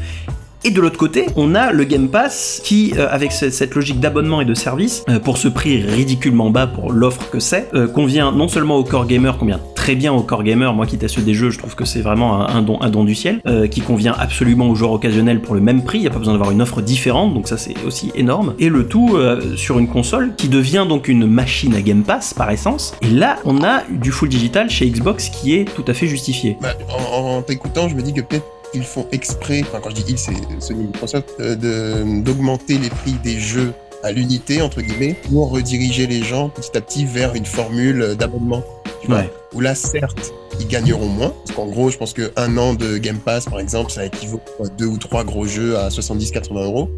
Et 0.63 0.69
de 0.69 0.79
l'autre 0.79 0.97
côté, 0.97 1.25
on 1.35 1.55
a 1.55 1.71
le 1.71 1.83
Game 1.85 2.07
Pass 2.07 2.61
qui, 2.63 2.93
euh, 2.95 3.07
avec 3.09 3.31
ce- 3.31 3.49
cette 3.49 3.73
logique 3.73 3.99
d'abonnement 3.99 4.41
et 4.41 4.45
de 4.45 4.53
service, 4.53 5.03
euh, 5.09 5.17
pour 5.19 5.37
ce 5.39 5.47
prix 5.47 5.81
ridiculement 5.81 6.51
bas 6.51 6.67
pour 6.67 6.91
l'offre 6.91 7.31
que 7.31 7.39
c'est, 7.39 7.67
euh, 7.73 7.87
convient 7.87 8.31
non 8.31 8.47
seulement 8.47 8.75
aux 8.77 8.83
core 8.83 9.07
gamers, 9.07 9.37
convient 9.39 9.59
très 9.73 9.95
bien 9.95 10.13
aux 10.13 10.21
core 10.21 10.43
gamers, 10.43 10.75
moi 10.75 10.85
qui 10.85 10.99
teste 10.99 11.19
des 11.19 11.33
jeux, 11.33 11.49
je 11.49 11.57
trouve 11.57 11.73
que 11.73 11.83
c'est 11.85 12.01
vraiment 12.01 12.47
un, 12.47 12.61
don, 12.61 12.79
un 12.81 12.89
don 12.91 13.03
du 13.03 13.15
ciel, 13.15 13.41
qui 13.71 13.81
convient 13.81 14.13
absolument 14.19 14.69
aux 14.69 14.75
joueurs 14.75 14.91
occasionnels 14.91 15.41
pour 15.41 15.55
le 15.55 15.61
même 15.61 15.83
prix, 15.83 15.97
il 15.97 16.01
n'y 16.01 16.07
a 16.07 16.11
pas 16.11 16.19
besoin 16.19 16.33
d'avoir 16.35 16.51
une 16.51 16.61
offre 16.61 16.81
différente, 16.83 17.33
donc 17.33 17.47
ça 17.47 17.57
c'est 17.57 17.73
aussi 17.83 18.11
énorme. 18.13 18.53
Et 18.59 18.69
le 18.69 18.85
tout 18.85 19.17
sur 19.55 19.79
une 19.79 19.87
console 19.87 20.35
qui 20.37 20.49
devient 20.49 20.85
donc 20.87 21.07
une 21.07 21.25
machine 21.25 21.73
à 21.73 21.81
Game 21.81 22.03
Pass 22.03 22.35
par 22.35 22.51
essence, 22.51 22.93
et 23.01 23.07
là 23.09 23.37
on 23.43 23.63
a 23.63 23.81
du 23.89 24.11
full 24.11 24.29
digital 24.29 24.69
chez 24.69 24.87
Xbox 24.87 25.29
qui 25.29 25.55
est 25.55 25.65
tout 25.65 25.85
à 25.87 25.95
fait 25.95 26.05
justifié. 26.05 26.57
Bah, 26.61 26.75
en 27.15 27.37
en 27.37 27.41
t'écoutant, 27.41 27.89
je 27.89 27.95
me 27.95 28.03
dis 28.03 28.13
que 28.13 28.21
peut-être 28.21 28.45
ils 28.73 28.83
font 28.83 29.05
exprès, 29.11 29.61
enfin 29.63 29.79
quand 29.81 29.89
je 29.89 29.95
dis 29.95 30.05
ils, 30.07 30.17
c'est 30.17 30.31
Sony 30.59 30.85
Microsoft, 30.85 31.29
euh, 31.39 31.55
de- 31.55 32.21
d'augmenter 32.21 32.77
les 32.77 32.89
prix 32.89 33.13
des 33.23 33.39
jeux 33.39 33.73
à 34.03 34.11
l'unité, 34.11 34.61
entre 34.61 34.81
guillemets, 34.81 35.15
pour 35.29 35.51
rediriger 35.51 36.07
les 36.07 36.23
gens 36.23 36.49
petit 36.49 36.75
à 36.77 36.81
petit 36.81 37.05
vers 37.05 37.35
une 37.35 37.45
formule 37.45 38.15
d'abonnement. 38.17 38.63
Ouais. 39.09 39.31
Où 39.53 39.59
là, 39.61 39.75
certes, 39.75 40.31
ils 40.59 40.67
gagneront 40.67 41.07
moins. 41.07 41.29
Parce 41.45 41.55
qu'en 41.55 41.65
gros, 41.67 41.89
je 41.89 41.97
pense 41.97 42.13
qu'un 42.13 42.57
an 42.57 42.73
de 42.73 42.97
Game 42.97 43.17
Pass, 43.17 43.45
par 43.45 43.59
exemple, 43.59 43.91
ça 43.91 44.05
équivaut 44.05 44.41
à 44.63 44.67
deux 44.69 44.85
ou 44.85 44.97
trois 44.97 45.23
gros 45.23 45.45
jeux 45.45 45.77
à 45.77 45.89
70-80 45.89 46.63
euros. 46.63 46.89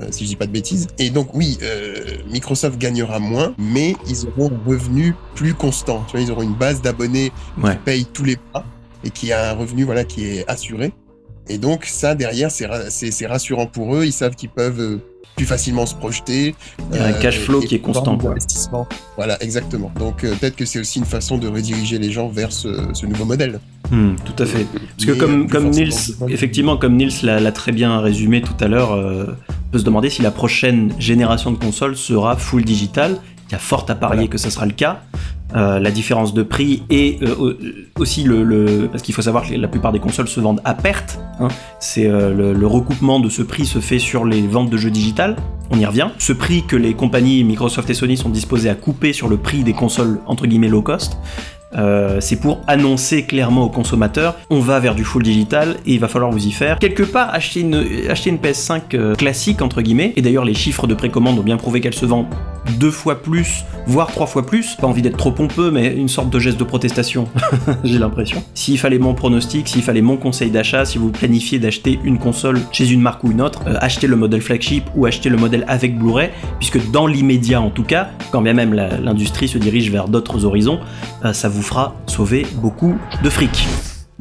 euh, 0.00 0.06
si 0.10 0.24
je 0.24 0.30
dis 0.30 0.36
pas 0.36 0.46
de 0.46 0.52
bêtises. 0.52 0.86
Et 0.98 1.10
donc 1.10 1.34
oui, 1.34 1.58
euh, 1.62 1.94
Microsoft 2.30 2.78
gagnera 2.78 3.18
moins, 3.18 3.54
mais 3.58 3.94
ils 4.08 4.26
auront 4.26 4.50
un 4.50 4.68
revenu 4.68 5.14
plus 5.34 5.52
constant. 5.52 6.02
Tu 6.06 6.12
vois, 6.12 6.20
ils 6.20 6.30
auront 6.32 6.40
une 6.42 6.54
base 6.54 6.80
d'abonnés 6.80 7.30
Ouais. 7.62 7.72
qui 7.72 7.76
payent 7.84 8.06
tous 8.06 8.24
les 8.24 8.38
mois 8.54 8.64
et 9.04 9.10
qui 9.10 9.32
a 9.32 9.50
un 9.50 9.52
revenu 9.52 9.84
voilà 9.84 10.04
qui 10.04 10.24
est 10.26 10.48
assuré. 10.48 10.92
Et 11.48 11.58
donc 11.58 11.84
ça 11.86 12.14
derrière 12.14 12.50
c'est 12.50 12.66
ra- 12.66 12.88
c'est 12.90 13.10
c'est 13.10 13.26
rassurant 13.26 13.66
pour 13.66 13.94
eux. 13.96 14.04
Ils 14.04 14.12
savent 14.12 14.34
qu'ils 14.36 14.48
peuvent 14.50 14.80
euh, 14.80 14.96
plus 15.36 15.46
facilement 15.46 15.86
se 15.86 15.94
projeter. 15.94 16.54
Il 16.92 16.96
y 16.96 17.00
a 17.00 17.06
un 17.06 17.12
euh, 17.12 17.20
cash 17.20 17.38
flow 17.40 17.60
qui 17.60 17.74
est 17.74 17.78
constant, 17.80 18.16
quoi. 18.18 18.34
Voilà, 19.16 19.42
exactement. 19.42 19.90
Donc 19.98 20.24
euh, 20.24 20.34
peut-être 20.36 20.56
que 20.56 20.64
c'est 20.64 20.78
aussi 20.78 20.98
une 20.98 21.04
façon 21.04 21.38
de 21.38 21.48
rediriger 21.48 21.98
les 21.98 22.10
gens 22.12 22.28
vers 22.28 22.52
ce, 22.52 22.68
ce 22.92 23.06
nouveau 23.06 23.24
modèle. 23.24 23.58
Hmm, 23.90 24.14
tout 24.24 24.40
à 24.42 24.46
fait. 24.46 24.66
Parce 24.96 25.04
que 25.06 25.12
comme, 25.12 25.48
comme 25.48 25.68
Nils, 25.70 25.92
effectivement, 26.28 26.76
comme 26.76 26.96
Nils 26.96 27.12
l'a 27.24 27.40
l'a 27.40 27.52
très 27.52 27.72
bien 27.72 27.98
résumé 28.00 28.40
tout 28.40 28.54
à 28.60 28.68
l'heure, 28.68 28.92
euh, 28.92 29.26
on 29.50 29.72
peut 29.72 29.78
se 29.78 29.84
demander 29.84 30.10
si 30.10 30.22
la 30.22 30.30
prochaine 30.30 30.92
génération 30.98 31.50
de 31.50 31.56
consoles 31.58 31.96
sera 31.96 32.36
full 32.36 32.64
digital. 32.64 33.18
Il 33.48 33.52
y 33.52 33.54
a 33.56 33.58
fort 33.58 33.84
à 33.88 33.94
parier 33.94 34.16
Voilà. 34.16 34.28
que 34.30 34.38
ça 34.38 34.48
sera 34.50 34.64
le 34.64 34.72
cas. 34.72 35.02
Euh, 35.54 35.78
la 35.78 35.90
différence 35.90 36.32
de 36.32 36.42
prix 36.42 36.82
et 36.88 37.18
euh, 37.22 37.34
au- 37.36 38.00
aussi 38.00 38.22
le, 38.24 38.88
parce 38.90 39.02
qu'il 39.02 39.14
faut 39.14 39.20
savoir 39.20 39.46
que 39.46 39.52
la 39.54 39.68
plupart 39.68 39.92
des 39.92 39.98
consoles 39.98 40.28
se 40.28 40.40
vendent 40.40 40.62
à 40.64 40.72
perte. 40.72 41.18
hein. 41.40 41.48
C'est 41.78 42.06
euh, 42.06 42.54
le, 42.54 42.66
recoupement 42.66 43.20
de 43.20 43.28
ce 43.28 43.42
prix 43.42 43.66
se 43.66 43.78
fait 43.78 43.98
sur 43.98 44.24
les 44.24 44.40
ventes 44.46 44.70
de 44.70 44.78
jeux 44.78 44.90
digital. 44.90 45.36
On 45.70 45.78
y 45.78 45.84
revient. 45.84 46.08
Ce 46.18 46.32
prix 46.32 46.62
que 46.66 46.74
les 46.76 46.94
compagnies 46.94 47.44
Microsoft 47.44 47.90
et 47.90 47.94
Sony 47.94 48.16
sont 48.16 48.30
disposées 48.30 48.70
à 48.70 48.74
couper 48.74 49.12
sur 49.12 49.28
le 49.28 49.36
prix 49.36 49.62
des 49.62 49.74
consoles 49.74 50.20
entre 50.26 50.46
guillemets 50.46 50.68
low 50.68 50.80
cost. 50.80 51.18
Euh, 51.76 52.18
c'est 52.20 52.36
pour 52.36 52.60
annoncer 52.66 53.24
clairement 53.24 53.64
aux 53.64 53.70
consommateurs 53.70 54.36
on 54.50 54.60
va 54.60 54.78
vers 54.78 54.94
du 54.94 55.04
full 55.04 55.22
digital 55.22 55.76
et 55.86 55.94
il 55.94 56.00
va 56.00 56.08
falloir 56.08 56.30
vous 56.30 56.46
y 56.46 56.52
faire. 56.52 56.78
Quelque 56.78 57.02
part, 57.02 57.32
acheter 57.32 57.60
une, 57.60 57.86
acheter 58.08 58.30
une 58.30 58.36
PS5 58.36 58.80
euh, 58.94 59.14
classique, 59.14 59.62
entre 59.62 59.82
guillemets, 59.82 60.12
et 60.16 60.22
d'ailleurs 60.22 60.44
les 60.44 60.54
chiffres 60.54 60.86
de 60.86 60.94
précommande 60.94 61.38
ont 61.38 61.42
bien 61.42 61.56
prouvé 61.56 61.80
qu'elle 61.80 61.94
se 61.94 62.06
vend 62.06 62.28
deux 62.78 62.90
fois 62.90 63.22
plus, 63.22 63.64
voire 63.86 64.08
trois 64.08 64.26
fois 64.26 64.46
plus. 64.46 64.76
Pas 64.76 64.86
envie 64.86 65.02
d'être 65.02 65.16
trop 65.16 65.32
pompeux, 65.32 65.70
mais 65.70 65.94
une 65.94 66.08
sorte 66.08 66.30
de 66.30 66.38
geste 66.38 66.58
de 66.58 66.64
protestation, 66.64 67.26
j'ai 67.84 67.98
l'impression. 67.98 68.42
S'il 68.54 68.78
fallait 68.78 68.98
mon 68.98 69.14
pronostic, 69.14 69.68
s'il 69.68 69.82
fallait 69.82 70.02
mon 70.02 70.16
conseil 70.16 70.50
d'achat, 70.50 70.84
si 70.84 70.98
vous 70.98 71.10
planifiez 71.10 71.58
d'acheter 71.58 71.98
une 72.04 72.18
console 72.18 72.60
chez 72.72 72.90
une 72.90 73.00
marque 73.00 73.24
ou 73.24 73.30
une 73.30 73.40
autre, 73.40 73.62
euh, 73.66 73.76
achetez 73.80 74.06
le 74.06 74.16
modèle 74.16 74.42
flagship 74.42 74.84
ou 74.94 75.06
achetez 75.06 75.28
le 75.28 75.36
modèle 75.36 75.64
avec 75.68 75.98
Blu-ray, 75.98 76.30
puisque 76.58 76.90
dans 76.90 77.06
l'immédiat 77.06 77.60
en 77.60 77.70
tout 77.70 77.84
cas, 77.84 78.10
quand 78.30 78.42
bien 78.42 78.52
même 78.52 78.74
l'industrie 78.74 79.48
se 79.48 79.58
dirige 79.58 79.90
vers 79.90 80.08
d'autres 80.08 80.44
horizons, 80.44 80.80
ça 81.32 81.48
vous 81.48 81.61
fera 81.62 81.94
sauver 82.06 82.46
beaucoup 82.60 82.96
de 83.22 83.30
fric. 83.30 83.66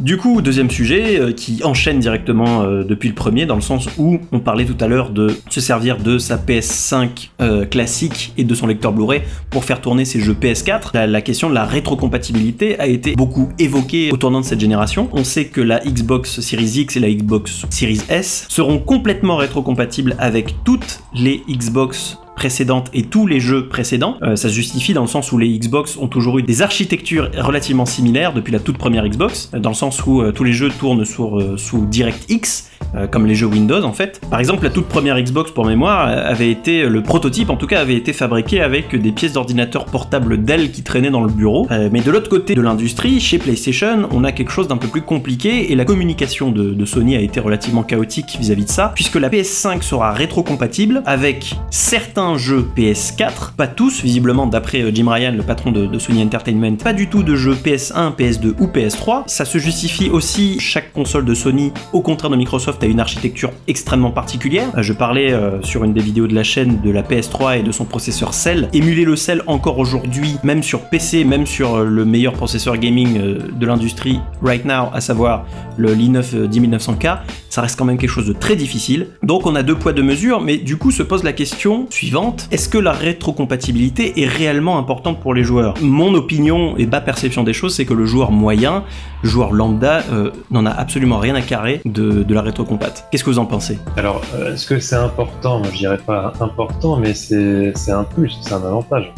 Du 0.02 0.18
coup, 0.18 0.42
deuxième 0.42 0.72
sujet 0.72 1.20
euh, 1.20 1.32
qui 1.32 1.64
enchaîne 1.64 2.00
directement 2.00 2.64
euh, 2.64 2.84
depuis 2.84 3.08
le 3.08 3.14
premier, 3.14 3.46
dans 3.46 3.54
le 3.54 3.62
sens 3.62 3.88
où 4.00 4.18
on 4.32 4.40
parlait 4.40 4.66
tout 4.66 4.78
à 4.80 4.88
l'heure 4.88 5.12
de 5.12 5.38
se 5.50 5.62
servir 5.62 5.98
de 5.98 6.18
sa 6.18 6.38
PS5 6.38 7.30
euh, 7.40 7.66
classique 7.66 8.34
et 8.36 8.44
de 8.44 8.56
son 8.56 8.66
lecteur 8.66 8.94
Blu-ray 8.94 9.22
pour 9.52 9.64
faire 9.64 9.80
tourner 9.80 10.06
ses 10.06 10.20
jeux 10.20 10.34
PS4. 10.34 10.90
La, 10.96 11.06
la 11.06 11.22
question 11.22 11.52
de 11.52 11.54
la 11.54 11.66
rétrocompatibilité 11.66 12.80
a 12.80 12.88
été 12.88 13.16
beaucoup 13.16 13.50
évoquée 13.60 14.12
au 14.12 14.18
tournant 14.18 14.42
de 14.42 14.46
cette 14.46 14.60
génération. 14.60 15.08
On 15.12 15.24
sait 15.24 15.46
que 15.46 15.62
la 15.62 15.80
Xbox 15.82 16.40
Series 16.40 16.80
X 16.80 16.98
et 16.98 17.00
la 17.00 17.12
Xbox 17.12 17.68
Series 17.70 18.02
S 18.10 18.48
seront 18.50 18.80
complètement 18.80 19.36
rétrocompatibles 19.36 20.16
avec 20.18 20.56
toutes 20.64 21.02
les 21.14 21.44
Xbox 21.48 22.18
précédentes 22.36 22.90
et 22.94 23.04
tous 23.04 23.28
les 23.28 23.40
jeux 23.40 23.68
précédents. 23.68 24.18
Euh, 24.22 24.36
ça 24.36 24.50
se 24.50 24.54
justifie 24.54 24.94
dans 24.94 25.02
le 25.02 25.08
sens 25.08 25.32
où 25.32 25.38
les 25.38 25.58
Xbox 25.58 25.98
ont 25.98 26.08
toujours 26.08 26.40
eu 26.40 26.44
des 26.44 26.62
architectures 26.62 27.30
relativement 27.38 27.86
similaires 27.86 28.34
depuis 28.34 28.52
la 28.52 28.60
toute 28.60 28.78
première 28.78 29.08
Xbox, 29.08 29.52
dans 29.54 29.70
le 29.70 29.76
sens 29.76 30.06
où 30.06 30.22
euh, 30.22 30.32
tous 30.32 30.44
les 30.44 30.54
jeux 30.54 30.70
tournent 30.70 31.06
sur, 31.06 31.40
euh, 31.40 31.58
sous 31.58 31.86
DirectX, 31.86 32.70
euh, 32.96 33.08
comme 33.08 33.26
les 33.26 33.36
jeux 33.36 33.48
Windows 33.48 33.84
en 33.84 33.94
fait. 33.94 34.22
Par 34.30 34.40
exemple, 34.40 34.64
la 34.64 34.70
toute 34.70 34.88
première 34.88 35.20
Xbox 35.22 35.52
pour 35.52 35.66
mémoire 35.66 36.08
avait 36.08 36.52
été, 36.52 36.88
le 36.88 37.04
prototype 37.04 37.50
en 37.50 37.56
tout 37.56 37.68
cas 37.68 37.80
avait 37.80 37.96
été 37.96 38.14
fabriqué 38.14 38.62
avec 38.62 38.96
des 38.96 39.12
pièces 39.12 39.34
d'ordinateur 39.34 39.86
portables 39.86 40.44
Dell 40.44 40.72
qui 40.72 40.84
traînaient 40.84 41.10
dans 41.10 41.22
le 41.22 41.32
bureau. 41.32 41.68
Mais 41.92 42.02
de 42.02 42.12
l'autre 42.12 42.30
côté 42.30 42.56
de 42.56 42.62
l'industrie, 42.62 43.20
chez 43.20 43.38
PlayStation, 43.38 44.08
on 44.12 44.24
a 44.24 44.32
quelque 44.32 44.52
chose 44.52 44.68
d'un 44.68 44.78
peu 44.78 44.88
plus 44.88 45.02
compliqué 45.02 45.72
et 45.72 45.76
la 45.76 45.86
communication 45.86 46.52
de, 46.52 46.72
de 46.72 46.86
Sony 46.86 47.16
a 47.16 47.22
été 47.22 47.40
relativement 47.40 47.84
chaotique 47.84 48.38
vis-à-vis 48.40 48.66
de 48.66 48.70
ça, 48.70 48.92
puisque 48.94 49.16
la 49.16 49.30
PS5 49.30 49.82
sera 49.82 50.12
rétrocompatible 50.12 51.02
avec 51.06 51.56
certains 51.70 52.21
jeux 52.38 52.66
PS4, 52.76 53.56
pas 53.56 53.68
tous, 53.68 54.02
visiblement 54.02 54.48
d'après 54.48 54.82
euh, 54.82 54.92
Jim 54.94 55.10
Ryan, 55.10 55.34
le 55.36 55.44
patron 55.44 55.72
de, 55.72 56.00
Sony 56.00 56.24
Entertainment, 56.24 56.76
pas 56.76 56.94
du 56.94 57.08
tout 57.08 57.24
de 57.24 57.36
jeux 57.36 57.56
PS1, 57.56 58.16
PS2 58.16 58.54
ou 58.60 58.68
PS3. 58.68 59.24
Ça 59.28 59.46
se 59.46 59.58
justifie 59.58 60.10
aussi 60.10 60.60
chaque 60.60 60.94
console 60.94 61.26
de 61.26 61.34
Sony, 61.34 61.72
au 61.94 62.02
contraire 62.02 62.30
de 62.30 62.36
Microsoft, 62.36 62.84
a 62.84 62.86
une 62.86 63.00
architecture 63.00 63.52
extrêmement 63.68 64.12
particulière. 64.12 64.68
Euh, 64.78 64.82
je 64.82 64.94
parlais 64.94 65.34
euh, 65.34 65.62
sur 65.64 65.84
une 65.84 65.94
des 65.94 66.02
vidéos 66.02 66.28
de 66.28 66.36
la 66.36 66.44
chaîne 66.44 66.80
de 66.82 66.92
la 66.92 67.02
PS3 67.02 67.60
et 67.60 67.64
de 67.64 67.72
son 67.72 67.86
processeur 67.86 68.34
Cell. 68.34 68.70
Émuler 68.74 69.04
le 69.04 69.16
Cell 69.16 69.42
encore 69.48 69.80
aujourd'hui, 69.80 70.38
même 70.44 70.64
sur 70.64 70.82
PC, 70.82 71.24
même 71.24 71.46
sur 71.46 71.84
le 71.84 72.06
meilleur 72.06 72.34
processeur 72.34 72.78
gaming 72.78 73.20
de 73.60 73.66
l'industrie 73.66 74.20
right 74.42 74.66
now, 74.66 74.90
à 74.94 75.02
savoir 75.02 75.46
le 75.78 75.96
i9 75.96 76.48
10900K, 76.50 77.20
ça 77.50 77.62
reste 77.62 77.78
quand 77.78 77.86
même 77.86 77.98
quelque 77.98 78.10
chose 78.10 78.28
de 78.28 78.34
très 78.34 78.56
difficile. 78.56 79.08
Donc 79.24 79.46
on 79.46 79.56
a 79.56 79.64
deux 79.64 79.76
poids 79.76 79.94
deux 79.94 80.04
mesures, 80.04 80.42
mais 80.42 80.58
du 80.58 80.78
coup 80.78 80.92
se 80.92 81.04
pose 81.04 81.24
la 81.24 81.34
question 81.34 81.88
suivante 81.90 82.11
est-ce 82.52 82.70
que 82.70 82.78
la 82.78 82.92
rétrocompatibilité 82.92 84.22
est 84.22 84.28
réellement 84.28 84.78
importante 84.78 85.20
pour 85.20 85.34
les 85.34 85.44
joueurs? 85.44 85.76
Mon 85.82 86.14
opinion 86.14 86.76
et 86.78 86.86
ma 86.86 87.02
perception 87.02 87.44
des 87.44 87.54
choses, 87.54 87.76
c'est 87.76 87.86
que 87.86 87.94
le 87.94 88.06
joueur 88.06 88.32
moyen, 88.32 88.84
joueur 89.24 89.54
lambda, 89.54 90.04
n'en 90.50 90.66
a 90.66 90.72
absolument 90.72 91.20
rien 91.20 91.36
à 91.36 91.42
carrer 91.42 91.82
de, 91.86 92.34
la 92.34 92.42
rétrocompat. 92.42 92.94
Qu'est-ce 93.12 93.24
que 93.24 93.30
vous 93.30 93.40
en 93.40 93.46
pensez? 93.46 93.78
Alors, 93.98 94.22
euh, 94.36 94.54
est-ce 94.54 94.66
que 94.66 94.80
c'est 94.80 94.96
important? 94.96 95.62
Je 95.64 95.78
dirais 95.78 95.98
pas 95.98 96.34
important, 96.40 96.98
mais 96.98 97.14
c'est 97.14 97.92
un 97.92 98.04
plus, 98.04 98.38
c'est 98.42 98.54
un 98.54 98.64
avantage. 98.64 99.14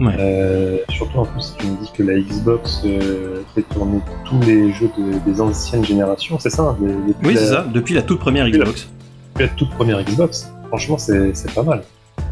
Euh, 0.00 0.78
surtout 0.88 1.18
en 1.18 1.24
plus, 1.24 1.42
si 1.42 1.56
tu 1.58 1.66
me 1.66 1.76
dis 1.76 1.92
que 1.92 2.02
la 2.02 2.18
Xbox 2.18 2.82
euh, 2.84 3.42
fait 3.54 3.62
tourner 3.62 4.00
tous 4.24 4.40
les 4.40 4.72
jeux 4.72 4.90
des 5.24 5.40
anciennes 5.40 5.84
générations, 5.84 6.38
c'est 6.38 6.50
ça 6.50 6.62
hein, 6.62 6.76
Oui, 7.22 7.34
c'est 7.36 7.46
ça, 7.46 7.66
depuis 7.72 7.94
la 7.94 8.02
toute 8.02 8.18
première 8.18 8.48
Xbox. 8.48 8.88
Depuis 9.34 9.44
la, 9.44 9.48
toute 9.50 9.70
première 9.70 10.02
Xbox, 10.02 10.50
franchement, 10.68 10.98
c'est 10.98 11.54
pas 11.54 11.62
mal. 11.62 11.82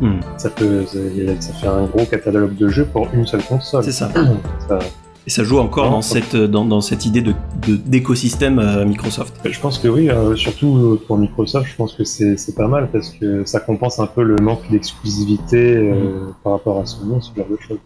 Hmm. 0.00 0.20
Ça, 0.38 0.50
peut, 0.50 0.84
ça 0.86 1.52
fait 1.52 1.66
un 1.66 1.84
gros 1.84 2.04
catalogue 2.06 2.56
de 2.56 2.68
jeux 2.68 2.86
pour 2.86 3.08
une 3.12 3.26
seule 3.26 3.42
console. 3.42 3.84
C'est 3.84 3.92
ça. 3.92 4.10
ça 4.68 4.78
et 5.26 5.30
ça 5.30 5.44
joue 5.44 5.58
encore 5.58 5.90
dans, 5.90 6.00
cette, 6.00 6.34
dans, 6.34 6.64
dans, 6.64 6.80
cette 6.80 7.04
idée 7.04 7.20
de, 7.20 7.34
d'écosystème 7.66 8.58
euh, 8.58 8.86
Microsoft. 8.86 9.34
Je 9.44 9.60
pense 9.60 9.78
que 9.78 9.86
oui, 9.86 10.08
euh, 10.08 10.34
surtout 10.34 10.98
pour 11.06 11.18
Microsoft, 11.18 11.68
je 11.70 11.76
pense 11.76 11.92
que 11.92 12.04
c'est, 12.04 12.56
pas 12.56 12.68
mal 12.68 12.88
parce 12.90 13.10
que 13.10 13.44
ça 13.44 13.60
compense 13.60 13.98
un 13.98 14.06
peu 14.06 14.22
le 14.22 14.36
manque 14.36 14.68
d'exclusivité 14.70 15.76
euh, 15.76 15.92
mm. 15.94 16.34
par 16.42 16.52
rapport 16.54 16.78
à 16.78 16.86
Sony, 16.86 17.20
ce 17.20 17.36
genre 17.36 17.50
de 17.50 17.58
choses. 17.58 17.78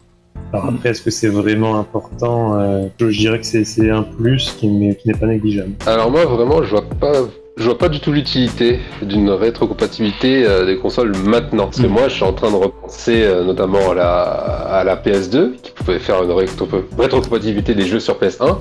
Alors 0.53 0.67
mm. 0.67 0.75
après, 0.77 0.89
est-ce 0.91 1.03
que 1.03 1.11
c'est 1.11 1.29
vraiment 1.29 1.79
important 1.79 2.57
Je 2.99 3.07
dirais 3.07 3.41
que 3.41 3.47
c'est, 3.47 3.65
c'est 3.65 3.91
un 3.91 4.05
plus 4.05 4.53
qui, 4.59 4.69
qui 4.97 5.09
n'est 5.09 5.19
pas 5.19 5.27
négligeable. 5.27 5.73
Alors 5.87 6.13
moi, 6.13 6.25
vraiment, 6.27 6.63
je 6.63 6.71
vois 6.71 6.85
pas 7.01 7.15
je 7.57 7.65
vois 7.65 7.79
pas 7.79 7.89
du 7.89 8.01
tout 8.01 8.11
l'utilité 8.11 8.81
d'une 9.03 9.31
rétrocompatibilité 9.31 10.45
euh, 10.45 10.67
des 10.67 10.77
consoles 10.77 11.17
maintenant. 11.17 11.67
Parce 11.67 11.81
que 11.81 11.87
mm. 11.87 11.91
moi, 11.91 12.09
je 12.09 12.15
suis 12.15 12.25
en 12.25 12.33
train 12.33 12.51
de 12.51 12.57
repenser 12.57 13.23
euh, 13.23 13.45
notamment 13.45 13.93
à 13.93 13.95
la, 13.95 14.11
à 14.11 14.85
la 14.85 14.97
PS2, 14.97 15.53
qui 15.63 15.71
pouvait 15.71 16.01
faire 16.01 16.23
une 16.25 16.33
rétrocompatibilité 16.33 17.75
des 17.75 17.87
jeux 17.87 18.01
sur 18.01 18.19
PS1. 18.19 18.59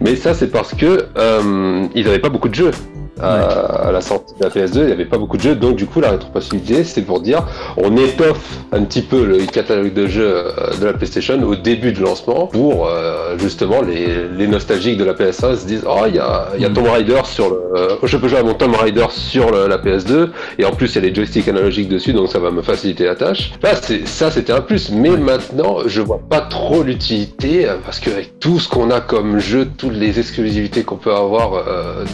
Mais 0.00 0.14
ça, 0.14 0.32
c'est 0.32 0.50
parce 0.50 0.74
que 0.74 1.06
euh, 1.18 1.86
ils 1.94 2.04
n'avaient 2.04 2.20
pas 2.20 2.28
beaucoup 2.28 2.48
de 2.48 2.54
jeux 2.54 2.70
à, 3.20 3.90
la 3.92 4.00
sortie 4.00 4.34
de 4.38 4.44
la 4.44 4.50
PS2, 4.50 4.80
il 4.80 4.86
n'y 4.86 4.92
avait 4.92 5.04
pas 5.06 5.18
beaucoup 5.18 5.36
de 5.36 5.42
jeux, 5.42 5.54
donc 5.54 5.76
du 5.76 5.86
coup 5.86 6.00
la 6.00 6.10
rétrocompatibilité 6.10 6.84
c'est 6.84 7.02
pour 7.02 7.20
dire 7.20 7.46
on 7.76 7.96
étoffe 7.96 8.58
un 8.72 8.82
petit 8.84 9.02
peu 9.02 9.24
le 9.24 9.38
catalogue 9.46 9.94
de 9.94 10.06
jeux 10.06 10.26
euh, 10.26 10.76
de 10.80 10.86
la 10.86 10.92
PlayStation 10.92 11.40
au 11.42 11.54
début 11.54 11.92
du 11.92 12.02
lancement 12.02 12.46
pour 12.46 12.88
euh, 12.88 13.38
justement 13.38 13.80
les, 13.80 14.28
les, 14.36 14.46
nostalgiques 14.46 14.98
de 14.98 15.04
la 15.04 15.14
PS1 15.14 15.56
se 15.56 15.66
disent 15.66 15.84
oh 15.86 16.04
il 16.06 16.16
y 16.16 16.18
a, 16.18 16.48
y 16.58 16.64
a 16.64 16.68
mm. 16.68 16.74
Tomb 16.74 16.88
Raider 16.88 17.20
sur 17.24 17.50
le 17.50 17.62
euh, 17.74 17.96
je 18.02 18.16
peux 18.16 18.28
jouer 18.28 18.38
à 18.38 18.42
mon 18.42 18.54
Tomb 18.54 18.74
Raider 18.74 19.06
sur 19.10 19.50
la 19.50 19.78
PS2 19.78 20.28
et 20.58 20.64
en 20.64 20.72
plus 20.72 20.94
il 20.94 20.96
y 20.96 20.98
a 20.98 21.08
les 21.08 21.14
joysticks 21.14 21.48
analogiques 21.48 21.88
dessus 21.88 22.12
donc 22.12 22.28
ça 22.28 22.38
va 22.38 22.50
me 22.50 22.62
faciliter 22.62 23.04
la 23.04 23.14
tâche. 23.14 23.52
Là 23.62 23.74
c'est 23.80 24.06
ça 24.06 24.30
c'était 24.30 24.52
un 24.52 24.60
plus 24.60 24.90
mais 24.90 25.10
maintenant 25.10 25.78
je 25.86 26.02
vois 26.02 26.20
pas 26.28 26.40
trop 26.40 26.82
l'utilité 26.82 27.66
parce 27.84 28.00
qu'avec 28.00 28.38
tout 28.40 28.58
ce 28.58 28.68
qu'on 28.68 28.90
a 28.90 29.00
comme 29.00 29.38
jeu, 29.38 29.68
toutes 29.76 29.94
les 29.94 30.18
exclusivités 30.18 30.82
qu'on 30.82 30.96
peut 30.96 31.14
avoir 31.14 31.64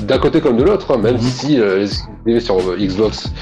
d'un 0.02 0.18
côté 0.18 0.40
comme 0.40 0.56
de 0.56 0.64
l'autre 0.64 0.92
même 0.99 1.15
mhm. 1.15 1.21
si 1.21 1.61
euh, 1.61 1.87
sur 2.41 2.77
Xbox 2.77 3.33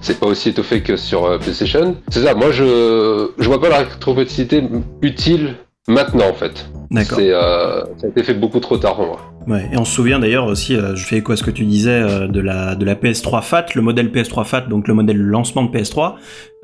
c'est 0.00 0.18
pas 0.18 0.26
aussi 0.26 0.50
étoffé 0.50 0.82
que 0.82 0.96
sur 0.96 1.24
euh, 1.24 1.38
PlayStation. 1.38 1.96
C'est 2.08 2.22
ça, 2.22 2.34
moi 2.34 2.50
je, 2.50 3.30
je 3.38 3.46
vois 3.48 3.60
pas 3.60 3.68
la 3.68 3.78
rétrocompatibilité 3.78 4.64
utile 5.02 5.54
maintenant 5.88 6.28
en 6.28 6.34
fait. 6.34 6.66
D'accord. 6.90 7.18
Euh, 7.20 7.84
ça 7.98 8.06
a 8.06 8.10
été 8.10 8.22
fait 8.22 8.34
beaucoup 8.34 8.60
trop 8.60 8.78
tard 8.78 8.96
pour 8.96 9.06
moi. 9.06 9.20
Ouais, 9.48 9.66
et 9.72 9.78
on 9.78 9.84
se 9.86 9.94
souvient 9.94 10.18
d'ailleurs 10.18 10.44
aussi, 10.44 10.76
euh, 10.76 10.94
je 10.94 11.06
fais 11.06 11.16
écho 11.16 11.32
à 11.32 11.36
ce 11.36 11.42
que 11.42 11.50
tu 11.50 11.64
disais, 11.64 11.90
euh, 11.90 12.28
de, 12.28 12.40
la, 12.40 12.74
de 12.74 12.84
la 12.84 12.94
PS3 12.94 13.42
FAT, 13.42 13.66
le 13.74 13.80
modèle 13.80 14.08
PS3 14.08 14.44
FAT, 14.44 14.60
donc 14.62 14.86
le 14.86 14.92
modèle 14.94 15.16
lancement 15.16 15.64
de 15.64 15.70
PS3. 15.70 16.16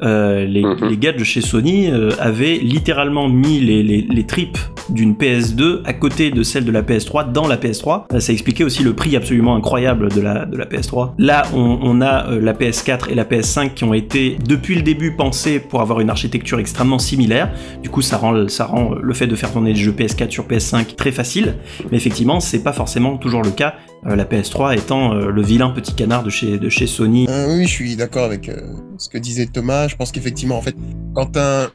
Euh, 0.02 0.44
les, 0.44 0.62
mhm. 0.62 0.88
les, 0.90 0.96
gars 0.96 1.12
de 1.12 1.22
chez 1.22 1.40
Sony 1.40 1.88
avaient 2.18 2.56
littéralement 2.56 3.28
mis 3.28 3.60
les, 3.60 3.84
les, 3.84 4.02
les 4.02 4.26
tripes 4.26 4.58
d'une 4.88 5.14
PS2 5.14 5.82
à 5.84 5.92
côté 5.92 6.32
de 6.32 6.42
celle 6.42 6.64
de 6.64 6.72
la 6.72 6.82
PS3 6.82 7.30
dans 7.30 7.46
la 7.46 7.56
PS3. 7.56 8.18
ça 8.18 8.32
expliquait 8.32 8.64
aussi 8.64 8.82
le 8.82 8.92
prix 8.92 9.14
absolument 9.14 9.54
incroyable 9.54 10.12
de 10.12 10.20
la, 10.20 10.46
de 10.46 10.56
la 10.56 10.66
PS3. 10.66 11.12
Là, 11.18 11.44
on, 11.54 11.78
on 11.80 12.00
a 12.02 12.28
la 12.28 12.52
PS4 12.52 13.08
et 13.08 13.14
la 13.14 13.24
PS5 13.24 13.74
qui 13.74 13.84
ont 13.84 13.94
été 13.94 14.36
depuis 14.46 14.74
le 14.74 14.82
début 14.82 15.12
pensées 15.12 15.60
pour 15.60 15.80
avoir 15.80 16.00
une 16.00 16.10
architecture 16.10 16.58
extrêmement 16.58 16.98
similaire. 16.98 17.52
Du 17.82 17.88
coup, 17.88 18.02
ça 18.02 18.16
rend, 18.16 18.48
ça 18.48 18.66
rend 18.66 18.96
le 19.00 19.14
fait 19.14 19.28
de 19.28 19.36
faire 19.36 19.52
tourner 19.52 19.74
des 19.74 19.80
jeux 19.80 19.92
PS4 19.92 20.30
sur 20.30 20.46
PS5 20.46 20.96
très 20.96 21.12
facile. 21.12 21.54
Mais 21.92 21.96
effectivement, 21.96 22.40
c'est 22.40 22.64
pas 22.64 22.73
forcément 22.74 23.16
toujours 23.16 23.42
le 23.42 23.50
cas, 23.50 23.74
euh, 24.06 24.16
la 24.16 24.24
PS3 24.24 24.76
étant 24.76 25.14
euh, 25.14 25.30
le 25.30 25.42
vilain 25.42 25.70
petit 25.70 25.94
canard 25.94 26.22
de 26.22 26.30
chez, 26.30 26.58
de 26.58 26.68
chez 26.68 26.86
Sony. 26.86 27.26
Euh, 27.28 27.56
oui, 27.56 27.64
je 27.64 27.72
suis 27.72 27.96
d'accord 27.96 28.24
avec 28.24 28.50
ce 28.98 29.08
que 29.08 29.18
disait 29.18 29.46
Thomas. 29.46 29.88
Je 29.88 29.96
pense 29.96 30.12
qu'effectivement, 30.12 30.58
en 30.58 30.62
fait, 30.62 30.76
quand 31.14 31.36
un, 31.36 31.70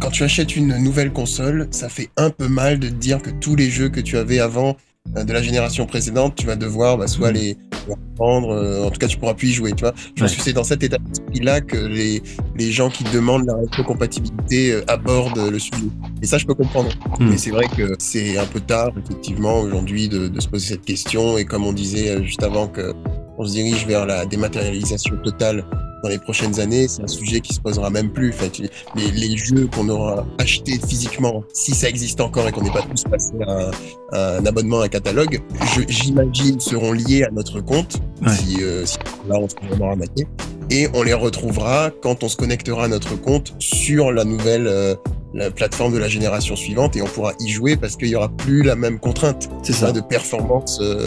quand 0.00 0.10
tu 0.10 0.22
achètes 0.22 0.54
une 0.54 0.76
nouvelle 0.78 1.12
console, 1.12 1.66
ça 1.70 1.88
fait 1.88 2.10
un 2.16 2.30
peu 2.30 2.48
mal 2.48 2.78
de 2.78 2.88
te 2.88 2.94
dire 2.94 3.20
que 3.20 3.30
tous 3.30 3.56
les 3.56 3.70
jeux 3.70 3.88
que 3.88 4.00
tu 4.00 4.16
avais 4.16 4.38
avant 4.38 4.76
de 5.14 5.32
la 5.32 5.42
génération 5.42 5.86
précédente, 5.86 6.34
tu 6.36 6.46
vas 6.46 6.56
devoir 6.56 6.98
bah, 6.98 7.06
soit 7.06 7.30
mm. 7.30 7.34
les 7.34 7.56
reprendre, 7.88 8.50
euh, 8.50 8.84
en 8.84 8.90
tout 8.90 8.98
cas 8.98 9.06
tu 9.06 9.16
pourras 9.16 9.34
plus 9.34 9.48
y 9.48 9.52
jouer, 9.52 9.72
tu 9.72 9.82
vois. 9.82 9.94
Je 10.14 10.22
pense 10.22 10.34
que 10.34 10.42
c'est 10.42 10.52
dans 10.52 10.64
cet 10.64 10.82
état 10.82 10.98
d'esprit-là 10.98 11.60
que 11.60 11.76
les, 11.76 12.22
les 12.56 12.72
gens 12.72 12.90
qui 12.90 13.04
demandent 13.04 13.46
la 13.46 13.56
rétrocompatibilité 13.56 14.72
euh, 14.72 14.84
abordent 14.88 15.50
le 15.50 15.58
sujet. 15.58 15.86
Et 16.22 16.26
ça, 16.26 16.38
je 16.38 16.46
peux 16.46 16.54
comprendre. 16.54 16.90
Mm. 17.20 17.28
Mais 17.30 17.38
c'est 17.38 17.50
vrai 17.50 17.66
que 17.76 17.94
c'est 17.98 18.38
un 18.38 18.46
peu 18.46 18.60
tard, 18.60 18.92
effectivement, 19.04 19.60
aujourd'hui, 19.60 20.08
de, 20.08 20.28
de, 20.28 20.40
se 20.40 20.48
poser 20.48 20.74
cette 20.74 20.84
question. 20.84 21.38
Et 21.38 21.44
comme 21.44 21.64
on 21.66 21.72
disait 21.72 22.22
juste 22.24 22.42
avant 22.42 22.66
que 22.66 22.94
on 23.38 23.44
se 23.44 23.52
dirige 23.52 23.86
vers 23.86 24.06
la 24.06 24.26
dématérialisation 24.26 25.16
totale 25.18 25.64
dans 26.02 26.08
les 26.08 26.18
prochaines 26.18 26.60
années, 26.60 26.88
c'est 26.88 27.02
un 27.02 27.08
sujet 27.08 27.40
qui 27.40 27.54
se 27.54 27.60
posera 27.60 27.90
même 27.90 28.10
plus. 28.10 28.30
Enfin, 28.30 28.46
les, 28.94 29.10
les 29.10 29.36
jeux 29.36 29.66
qu'on 29.74 29.88
aura 29.88 30.26
achetés 30.38 30.78
physiquement, 30.78 31.42
si 31.52 31.72
ça 31.74 31.88
existe 31.88 32.20
encore 32.20 32.46
et 32.48 32.52
qu'on 32.52 32.62
n'est 32.62 32.70
pas 32.70 32.82
tous 32.82 33.04
passés 33.04 33.34
à, 33.46 34.36
un 34.36 34.46
abonnement, 34.46 34.80
à 34.80 34.84
un 34.84 34.88
catalogue, 34.88 35.40
j'imagine 35.88 36.60
seront 36.60 36.92
liés 36.92 37.24
à 37.24 37.30
notre 37.30 37.60
compte, 37.60 38.00
si, 38.28 38.62
euh, 38.62 38.84
si, 38.86 38.98
là 39.28 39.36
on 39.38 39.48
se 39.48 39.56
vraiment 39.68 39.88
ramaqué, 39.88 40.26
et 40.70 40.88
on 40.94 41.02
les 41.02 41.14
retrouvera 41.14 41.90
quand 42.02 42.22
on 42.22 42.28
se 42.28 42.36
connectera 42.36 42.84
à 42.84 42.88
notre 42.88 43.16
compte 43.16 43.54
sur 43.58 44.12
la 44.12 44.24
nouvelle 44.24 44.66
euh, 44.66 44.94
la 45.36 45.50
plateforme 45.50 45.92
de 45.92 45.98
la 45.98 46.08
génération 46.08 46.56
suivante 46.56 46.96
et 46.96 47.02
on 47.02 47.06
pourra 47.06 47.32
y 47.40 47.48
jouer 47.48 47.76
parce 47.76 47.96
qu'il 47.96 48.08
y 48.08 48.16
aura 48.16 48.28
plus 48.28 48.62
la 48.62 48.74
même 48.74 48.98
contrainte 48.98 49.50
ça. 49.62 49.92
de 49.92 50.00
performance 50.00 50.78
euh, 50.80 51.06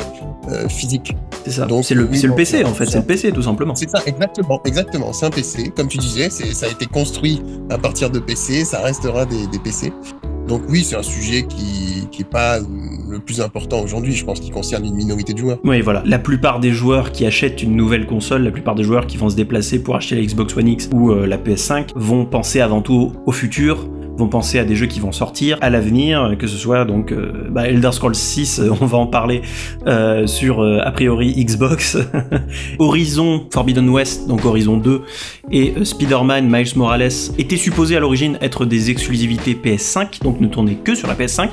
euh, 0.49 0.69
physique. 0.69 1.15
C'est 1.45 1.51
ça. 1.51 1.65
Donc 1.65 1.83
c'est 1.83 1.95
le, 1.95 2.03
le 2.03 2.35
PC 2.35 2.63
en 2.63 2.73
fait, 2.73 2.85
c'est 2.85 2.99
le 2.99 3.05
PC 3.05 3.31
tout 3.31 3.41
simplement. 3.41 3.73
C'est 3.75 3.89
ça, 3.89 4.01
exactement, 4.05 4.61
exactement. 4.65 5.13
C'est 5.13 5.25
un 5.25 5.31
PC, 5.31 5.71
comme 5.75 5.87
tu 5.87 5.97
disais, 5.97 6.29
ça 6.29 6.67
a 6.67 6.69
été 6.69 6.85
construit 6.85 7.41
à 7.69 7.77
partir 7.77 8.09
de 8.09 8.19
PC, 8.19 8.65
ça 8.65 8.81
restera 8.81 9.25
des, 9.25 9.47
des 9.47 9.59
PC. 9.59 9.91
Donc 10.47 10.61
oui, 10.69 10.83
c'est 10.83 10.95
un 10.95 11.03
sujet 11.03 11.43
qui 11.43 12.07
qui 12.11 12.21
est 12.21 12.29
pas 12.29 12.59
le 12.59 13.19
plus 13.19 13.41
important 13.41 13.81
aujourd'hui. 13.81 14.13
Je 14.13 14.25
pense 14.25 14.39
qu'il 14.39 14.51
concerne 14.51 14.85
une 14.85 14.95
minorité 14.95 15.33
de 15.33 15.37
joueurs. 15.37 15.59
Oui, 15.63 15.81
voilà. 15.81 16.03
La 16.05 16.19
plupart 16.19 16.59
des 16.59 16.71
joueurs 16.71 17.11
qui 17.11 17.25
achètent 17.25 17.63
une 17.63 17.75
nouvelle 17.75 18.05
console, 18.05 18.43
la 18.43 18.51
plupart 18.51 18.75
des 18.75 18.83
joueurs 18.83 19.07
qui 19.07 19.17
vont 19.17 19.29
se 19.29 19.35
déplacer 19.35 19.81
pour 19.81 19.95
acheter 19.95 20.15
la 20.15 20.21
Xbox 20.21 20.55
One 20.57 20.67
X 20.67 20.89
ou 20.93 21.11
euh, 21.11 21.25
la 21.25 21.37
PS5 21.37 21.89
vont 21.95 22.25
penser 22.25 22.61
avant 22.61 22.81
tout 22.81 23.13
au 23.25 23.31
futur 23.31 23.87
vont 24.19 24.27
penser 24.27 24.59
à 24.59 24.65
des 24.65 24.75
jeux 24.75 24.85
qui 24.85 24.99
vont 24.99 25.11
sortir 25.11 25.57
à 25.61 25.69
l'avenir, 25.69 26.35
que 26.37 26.45
ce 26.45 26.57
soit 26.57 26.85
donc 26.85 27.11
euh, 27.11 27.47
bah, 27.49 27.67
Elder 27.67 27.91
Scrolls 27.91 28.15
6, 28.15 28.59
euh, 28.59 28.69
on 28.81 28.85
va 28.85 28.97
en 28.97 29.07
parler 29.07 29.41
euh, 29.87 30.27
sur 30.27 30.61
a 30.61 30.91
priori 30.91 31.33
Xbox, 31.43 31.97
Horizon 32.79 33.47
Forbidden 33.51 33.89
West, 33.89 34.27
donc 34.27 34.45
Horizon 34.45 34.77
2, 34.77 35.01
et 35.51 35.73
Spider-Man 35.83 36.49
Miles 36.49 36.75
Morales 36.75 37.09
étaient 37.37 37.57
supposés 37.57 37.95
à 37.95 37.99
l'origine 37.99 38.37
être 38.41 38.65
des 38.65 38.91
exclusivités 38.91 39.55
PS5, 39.55 40.21
donc 40.21 40.41
ne 40.41 40.47
tournaient 40.47 40.75
que 40.75 40.95
sur 40.95 41.07
la 41.07 41.15
PS5, 41.15 41.49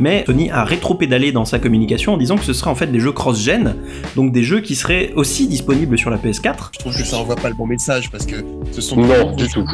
mais 0.00 0.24
Sony 0.26 0.50
a 0.50 0.64
rétro-pédalé 0.64 1.30
dans 1.30 1.44
sa 1.44 1.58
communication 1.58 2.14
en 2.14 2.16
disant 2.16 2.36
que 2.36 2.44
ce 2.44 2.52
serait 2.52 2.70
en 2.70 2.74
fait 2.74 2.88
des 2.88 3.00
jeux 3.00 3.12
cross-gen, 3.12 3.76
donc 4.16 4.32
des 4.32 4.42
jeux 4.42 4.60
qui 4.60 4.74
seraient 4.74 5.12
aussi 5.14 5.46
disponibles 5.46 5.96
sur 5.96 6.10
la 6.10 6.16
PS4. 6.16 6.70
Je 6.72 6.78
trouve 6.80 6.96
que 6.96 7.04
ça 7.04 7.18
envoie 7.18 7.36
pas 7.36 7.48
le 7.48 7.54
bon 7.54 7.66
message 7.66 8.10
parce 8.10 8.26
que 8.26 8.36
ce 8.72 8.80
sont 8.80 8.96
non 8.96 9.36
du 9.36 9.46
tout 9.48 9.64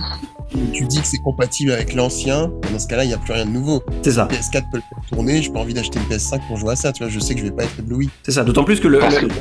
tu 0.72 0.84
dis 0.84 1.00
que 1.00 1.06
c'est 1.06 1.18
compatible 1.18 1.72
avec 1.72 1.94
l'ancien, 1.94 2.50
dans 2.72 2.78
ce 2.78 2.86
cas-là, 2.86 3.04
il 3.04 3.08
n'y 3.08 3.14
a 3.14 3.18
plus 3.18 3.32
rien 3.32 3.46
de 3.46 3.50
nouveau. 3.50 3.82
C'est 4.02 4.12
ça. 4.12 4.28
PS4 4.30 4.70
peut 4.70 4.78
le 4.78 5.08
tourner, 5.08 5.42
j'ai 5.42 5.50
pas 5.50 5.60
envie 5.60 5.74
d'acheter 5.74 5.98
une 5.98 6.14
PS5 6.14 6.40
pour 6.48 6.56
jouer 6.56 6.72
à 6.72 6.76
ça, 6.76 6.92
tu 6.92 7.02
vois, 7.02 7.12
je 7.12 7.18
sais 7.18 7.34
que 7.34 7.40
je 7.40 7.46
vais 7.46 7.52
pas 7.52 7.64
être 7.64 7.78
ébloui. 7.78 8.08
C'est 8.22 8.32
ça, 8.32 8.44
d'autant 8.44 8.64
plus 8.64 8.80
que 8.80 8.88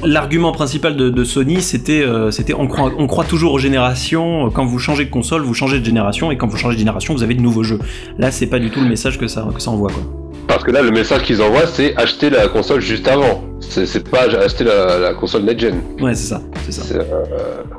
l'argument 0.05 0.51
principal 0.51 0.95
de, 0.95 1.23
Sony, 1.23 1.61
c'était 1.61 2.03
euh, 2.03 2.31
c'était 2.31 2.53
on 2.53 2.67
croit, 2.67 2.91
on 2.97 3.07
croit 3.07 3.23
toujours 3.23 3.53
aux 3.53 3.59
générations, 3.59 4.49
quand 4.49 4.65
vous 4.65 4.79
changez 4.79 5.05
de 5.05 5.09
console, 5.09 5.41
vous 5.43 5.53
changez 5.53 5.79
de 5.79 5.85
génération, 5.85 6.31
et 6.31 6.37
quand 6.37 6.47
vous 6.47 6.57
changez 6.57 6.75
de 6.75 6.79
génération, 6.79 7.13
vous 7.13 7.23
avez 7.23 7.35
de 7.35 7.41
nouveaux 7.41 7.63
jeux. 7.63 7.79
Là, 8.17 8.31
c'est 8.31 8.47
pas 8.47 8.59
du 8.59 8.69
tout 8.69 8.81
le 8.81 8.89
message 8.89 9.17
que 9.17 9.27
ça, 9.27 9.47
que 9.53 9.61
ça 9.61 9.71
envoie, 9.71 9.91
quoi. 9.91 10.03
Parce 10.47 10.63
que 10.63 10.71
là, 10.71 10.81
le 10.81 10.91
message 10.91 11.23
qu'ils 11.23 11.41
envoient, 11.41 11.67
c'est 11.67 11.95
acheter 11.95 12.29
la 12.29 12.47
console 12.47 12.81
juste 12.81 13.07
avant. 13.07 13.43
C'est 13.69 14.07
pas 14.09 14.23
acheter 14.43 14.63
la, 14.63 15.13
console 15.13 15.43
next-gen. 15.43 15.75
Ouais, 16.01 16.13
c'est 16.15 16.27
ça. 16.27 16.41
c'est 16.65 16.71
ça. 16.71 16.83
C'est, 16.83 16.95
euh, 16.97 17.03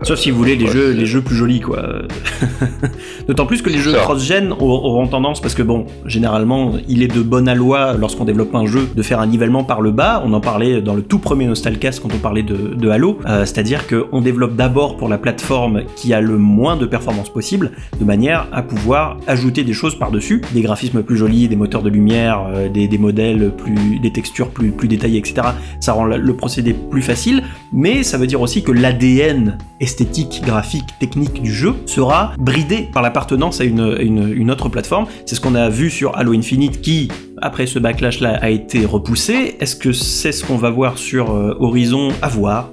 Sauf 0.03 0.19
si 0.19 0.31
vous 0.31 0.39
voulez 0.39 0.57
les 0.57 0.65
ouais, 0.65 0.71
jeux, 0.73 0.93
c'est- 0.93 0.99
les 0.99 1.07
jeux 1.07 1.21
plus 1.21 1.37
jolis, 1.37 1.61
quoi. 1.61 1.83
D'autant 3.29 3.47
plus 3.47 3.63
que 3.63 3.71
les 3.71 3.79
jeux 3.79 3.93
cross-gen 3.95 4.53
aur- 4.53 4.85
auront 4.85 5.07
tendance, 5.07 5.41
parce 5.41 5.55
que 5.55 5.63
bon, 5.63 5.87
généralement, 6.07 6.73
il 6.89 7.03
est 7.03 7.09
de 7.15 7.23
bonne 7.23 7.53
loi 7.55 7.95
lorsqu'on 7.99 8.25
développe 8.25 8.55
un 8.55 8.67
jeu 8.67 8.89
de 8.95 9.03
faire 9.03 9.21
un 9.21 9.27
nivellement 9.27 9.65
par 9.65 9.81
le 9.81 9.91
bas. 9.93 10.23
On 10.27 10.33
en 10.33 10.41
parlait 10.41 10.81
dans 10.83 10.95
le 10.95 11.03
tout 11.03 11.19
premier 11.19 11.47
Nostalcast 11.47 12.01
quand 12.01 12.13
on 12.15 12.19
parlait 12.19 12.43
de, 12.43 12.75
de 12.75 12.89
Halo. 12.89 13.19
Euh, 13.27 13.45
C'est-à-dire 13.45 13.83
qu'on 13.87 14.21
développe 14.21 14.57
d'abord 14.57 14.97
pour 14.97 15.09
la 15.09 15.19
plateforme 15.19 15.83
qui 15.97 16.13
a 16.13 16.21
le 16.21 16.37
moins 16.39 16.77
de 16.77 16.87
performance 16.87 17.29
possible, 17.31 17.73
de 17.99 18.05
manière 18.05 18.47
à 18.53 18.63
pouvoir 18.63 19.19
ajouter 19.27 19.65
des 19.65 19.73
choses 19.73 19.99
par-dessus, 19.99 20.43
des 20.53 20.63
graphismes 20.63 21.03
plus 21.03 21.17
jolis, 21.17 21.49
des 21.49 21.57
moteurs 21.57 21.83
de 21.83 21.91
lumière, 21.91 22.47
euh, 22.53 22.69
des, 22.69 22.89
des 22.89 22.99
modèles 22.99 23.53
plus, 23.57 23.99
des 24.01 24.13
textures 24.13 24.49
plus, 24.49 24.71
plus 24.71 24.89
détaillées, 24.89 25.19
etc. 25.19 25.35
Ça 25.81 25.93
rend 25.93 26.05
le- 26.05 26.35
procédé 26.37 26.75
plus 26.75 27.03
facile, 27.03 27.43
mais 27.73 28.03
ça 28.03 28.19
veut 28.19 28.27
dire 28.27 28.41
aussi 28.41 28.63
que 28.63 28.73
l'ADN 28.73 29.59
esthétique, 29.81 30.43
graphique, 30.45 30.87
technique 30.99 31.43
du 31.43 31.53
jeu 31.53 31.75
sera 31.87 32.33
bridé 32.39 32.89
par 32.93 33.03
l'appartenance 33.03 33.61
à 33.61 33.65
une 33.65 34.51
autre 34.51 34.69
plateforme. 34.69 35.07
C'est 35.27 35.35
ce 35.35 35.41
qu'on 35.41 35.55
a 35.55 35.69
vu 35.69 35.91
sur 35.91 36.17
Halo 36.17 36.33
Infinite 36.33 36.81
qui, 36.81 37.09
après 37.41 37.67
ce 37.67 37.79
backlash-là, 37.79 38.39
a 38.41 38.51
été 38.51 38.85
repoussé. 38.87 39.57
Est-ce 39.61 39.77
que 39.77 39.93
c'est 39.93 40.33
ce 40.33 40.45
qu'on 40.45 40.57
va 40.57 40.71
voir 40.71 40.99
sur 40.99 41.31
euh, 41.33 41.57
Horizon? 41.61 42.09
À 42.23 42.29
voir. 42.29 42.71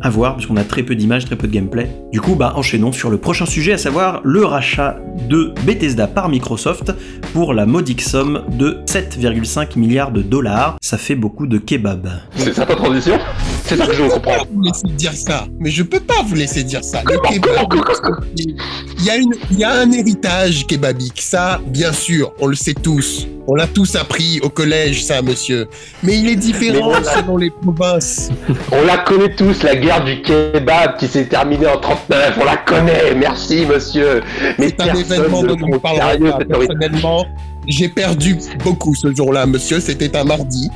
À 0.00 0.10
voir, 0.10 0.34
parce 0.34 0.46
qu'on 0.46 0.56
a 0.56 0.64
très 0.64 0.82
peu 0.82 0.94
d'images, 0.94 1.24
très 1.24 1.36
peu 1.36 1.46
de 1.46 1.52
gameplay. 1.52 1.88
Du 2.12 2.20
coup, 2.20 2.34
bah, 2.34 2.52
enchaînons 2.56 2.92
sur 2.92 3.10
le 3.10 3.16
prochain 3.16 3.46
sujet, 3.46 3.72
à 3.72 3.78
savoir 3.78 4.20
le 4.24 4.44
rachat 4.44 4.98
de 5.28 5.54
Bethesda 5.64 6.06
par 6.06 6.28
Microsoft 6.28 6.92
pour 7.32 7.54
la 7.54 7.64
modique 7.64 8.02
somme 8.02 8.42
de 8.50 8.78
7,5 8.86 9.78
milliards 9.78 10.10
de 10.10 10.20
dollars. 10.22 10.76
Ça 10.82 10.98
fait 10.98 11.14
beaucoup 11.14 11.46
de 11.46 11.58
kebab. 11.58 12.08
c'est 12.36 12.52
ça 12.52 12.66
ta 12.66 12.74
transition? 12.74 13.18
C'est 13.64 13.76
ça 13.76 13.86
que 13.86 13.94
je 13.94 14.02
veux 14.02 14.08
comprendre. 14.10 14.46
vous 14.52 14.62
laisser 14.62 14.88
dire 14.88 15.12
ça? 15.14 15.46
Mais 15.58 15.70
je 15.70 15.82
peux 15.82 16.00
pas 16.00 16.22
vous 16.26 16.34
laisser 16.34 16.64
dire 16.64 16.84
ça. 16.84 17.02
Le 17.04 17.18
kebab, 17.18 17.68
comment, 17.68 17.84
comment, 17.84 18.16
il 18.36 19.04
y, 19.04 19.10
a 19.10 19.16
une, 19.16 19.34
il 19.50 19.58
y 19.58 19.64
a 19.64 19.72
un 19.72 19.90
héritage 19.92 20.66
kebabique. 20.66 21.20
Ça, 21.20 21.60
bien 21.66 21.92
sûr, 21.92 22.32
on 22.40 22.46
le 22.46 22.56
sait 22.56 22.74
tous. 22.74 23.26
On 23.46 23.54
l'a 23.54 23.66
tous 23.66 23.94
appris 23.96 24.40
au 24.42 24.48
collège, 24.48 25.04
ça, 25.04 25.20
monsieur. 25.20 25.66
Mais 26.02 26.18
il 26.18 26.28
est 26.28 26.36
différent 26.36 26.92
selon 27.02 27.36
les 27.36 27.50
provinces. 27.50 28.30
On 28.72 28.82
la 28.84 28.98
connaît 28.98 29.34
tous, 29.34 29.62
la 29.64 29.76
guerre 29.76 30.04
du 30.04 30.22
kebab 30.22 30.96
qui 30.98 31.08
s'est 31.08 31.26
terminée 31.26 31.66
en 31.66 31.78
39. 31.78 32.38
On 32.40 32.44
la 32.44 32.56
connaît, 32.58 33.14
merci 33.16 33.66
monsieur. 33.66 34.22
Mais 34.58 34.68
C'est 34.68 34.80
un 34.80 34.84
personne 34.86 35.00
événement 35.18 35.42
ne 35.42 35.48
dont 35.48 35.68
on 35.72 35.78
parlera. 35.78 36.12
Personnellement, 36.48 37.26
j'ai 37.66 37.88
perdu 37.88 38.36
beaucoup 38.62 38.94
ce 38.94 39.12
jour-là, 39.14 39.46
monsieur. 39.46 39.80
C'était 39.80 40.14
un 40.16 40.24
mardi. 40.24 40.70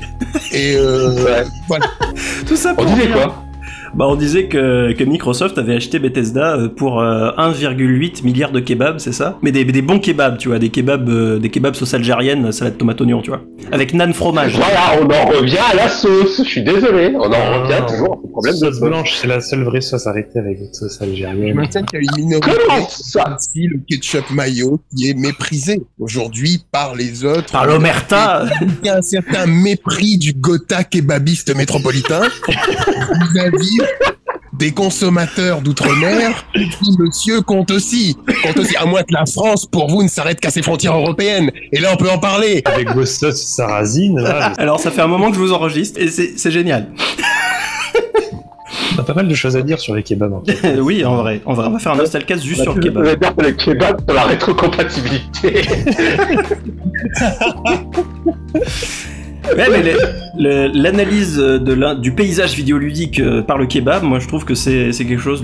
Et 0.53 0.75
euh, 0.77 1.15
Ouais. 1.69 1.79
Tout 2.47 2.57
ça 2.57 2.73
On 2.73 2.83
pour 2.83 2.87
disait 2.87 3.07
dire- 3.07 3.15
quoi? 3.17 3.45
Bah, 3.95 4.07
on 4.09 4.17
disait 4.17 4.47
que, 4.49 4.93
que 4.93 5.05
Microsoft 5.05 5.59
avait 5.59 5.75
acheté 5.75 5.99
Bethesda 5.99 6.57
euh, 6.57 6.69
pour 6.69 7.01
euh, 7.01 7.31
1,8 7.37 8.23
milliard 8.25 8.53
de 8.53 8.61
kebabs, 8.61 8.99
c'est 8.99 9.13
ça? 9.13 9.39
Mais 9.43 9.51
des, 9.53 9.65
des 9.65 9.83
bons 9.83 9.99
kebabs, 9.99 10.39
tu 10.39 10.49
vois, 10.49 10.59
des 10.59 10.69
kebabs, 10.71 11.09
euh, 11.09 11.39
des 11.39 11.49
kebabs 11.51 11.75
sauce 11.75 11.95
algérienne, 11.95 12.53
salade 12.53 12.77
tomate 12.79 13.01
oignon, 13.01 13.23
tu 13.23 13.31
vois, 13.31 13.43
avec 13.73 13.95
nan 13.95 14.13
fromage. 14.13 14.55
Voilà, 14.57 15.01
on 15.01 15.07
en 15.07 15.39
revient 15.39 15.57
à 15.73 15.75
la 15.77 15.89
sauce. 15.89 16.39
Je 16.45 16.49
suis 16.49 16.63
désolé, 16.63 17.13
on 17.17 17.21
en 17.21 17.33
Ah, 17.33 17.59
revient 17.63 17.87
toujours 17.89 18.13
à 18.15 18.19
ce 18.23 18.31
problème 18.31 18.55
de 18.55 18.59
sauce 18.59 18.75
sauce. 18.79 18.81
blanche, 18.89 19.15
c'est 19.21 19.27
la 19.29 19.41
seule 19.41 19.63
vraie 19.65 19.81
sauce 19.81 20.07
arrêtée 20.07 20.39
avec 20.39 20.59
votre 20.61 20.75
sauce 20.75 20.99
je 21.01 21.05
algérienne. 21.05 21.55
maintiens 21.55 21.83
qu'il 21.83 22.01
y 22.03 22.07
a 22.07 22.11
une 22.19 22.25
minorité. 22.27 22.57
Aussi, 22.69 23.67
le 23.67 23.81
ketchup 23.89 24.31
mayo 24.31 24.81
qui 24.97 25.11
est 25.11 25.15
méprisé 25.15 25.81
aujourd'hui 25.99 26.63
par 26.71 26.95
les 26.95 27.25
autres. 27.25 27.51
Par 27.53 27.67
l'omerta 27.67 28.45
Il 28.83 28.87
y 28.87 28.91
a 28.91 28.97
un 28.99 29.03
certain 29.03 29.47
mépris 29.47 30.19
du 30.19 30.33
Gotha 30.35 30.85
kebabiste 30.85 31.55
métropolitain 31.57 32.23
vis-à-vis 32.49 33.78
des 34.55 34.73
consommateurs 34.73 35.61
d'outre-mer 35.61 36.45
qui, 36.55 36.97
monsieur, 36.99 37.43
compte 37.43 37.71
aussi. 37.71 38.17
Compte 38.43 38.57
aussi. 38.59 38.77
À 38.77 38.87
moins 38.87 39.03
que 39.03 39.13
la 39.13 39.27
France, 39.27 39.67
pour 39.67 39.89
vous, 39.89 40.03
ne 40.03 40.09
s'arrête 40.09 40.41
qu'à 40.41 40.51
ses 40.51 40.63
frontières 40.63 40.97
européennes. 40.97 41.51
Et 41.73 41.81
là, 41.81 41.91
on 41.93 41.97
peut 41.97 42.11
en 42.11 42.19
parler. 42.19 42.63
Avec 42.65 42.91
vos 42.93 43.07
sauces 43.07 43.43
sarrasines, 43.43 44.19
là, 44.19 44.53
Alors, 44.59 44.81
ça 44.81 44.91
fait 44.91 45.03
un 45.03 45.07
moment 45.07 45.29
que 45.31 45.37
je 45.37 45.41
vous 45.41 45.53
enregistre, 45.53 46.01
et 46.01 46.09
c'est 46.09 46.33
c'est 46.37 46.51
génial. 46.51 46.89
on 48.97 49.01
a 49.01 49.05
pas 49.05 49.15
mal 49.15 49.29
de 49.29 49.35
choses 49.35 49.57
à 49.57 49.63
dire 49.63 49.79
sur 49.79 49.95
les 49.95 50.03
kebabs. 50.03 50.33
En 50.33 50.43
fait. 50.45 50.77
oui, 50.81 51.05
en 51.05 51.17
vrai, 51.19 51.41
on 51.47 51.55
va, 51.55 51.69
on 51.69 51.71
va 51.71 51.79
faire 51.79 51.93
un 51.93 51.97
nostalcast 51.97 52.43
juste 52.43 52.63
sur 52.63 52.75
le 52.75 52.83
Je 52.83 52.89
kebab. 52.89 53.05
vais 53.05 53.17
dire 53.17 53.37
que 53.37 53.43
le 53.45 53.53
kebab 53.53 54.01
sur 54.05 54.15
la 54.15 54.25
rétrocompatibilité. 54.25 55.63
Ouais, 59.57 59.67
mais 59.71 59.95
l'analyse 60.73 61.37
de 61.37 61.95
du 61.95 62.13
paysage 62.13 62.55
vidéoludique 62.55 63.21
euh, 63.21 63.43
par 63.43 63.59
le 63.59 63.67
kebab, 63.67 64.03
moi 64.03 64.19
je 64.19 64.29
trouve 64.29 64.45
que 64.45 64.55
c'est 64.55 64.91
quelque 64.93 65.19
chose 65.19 65.43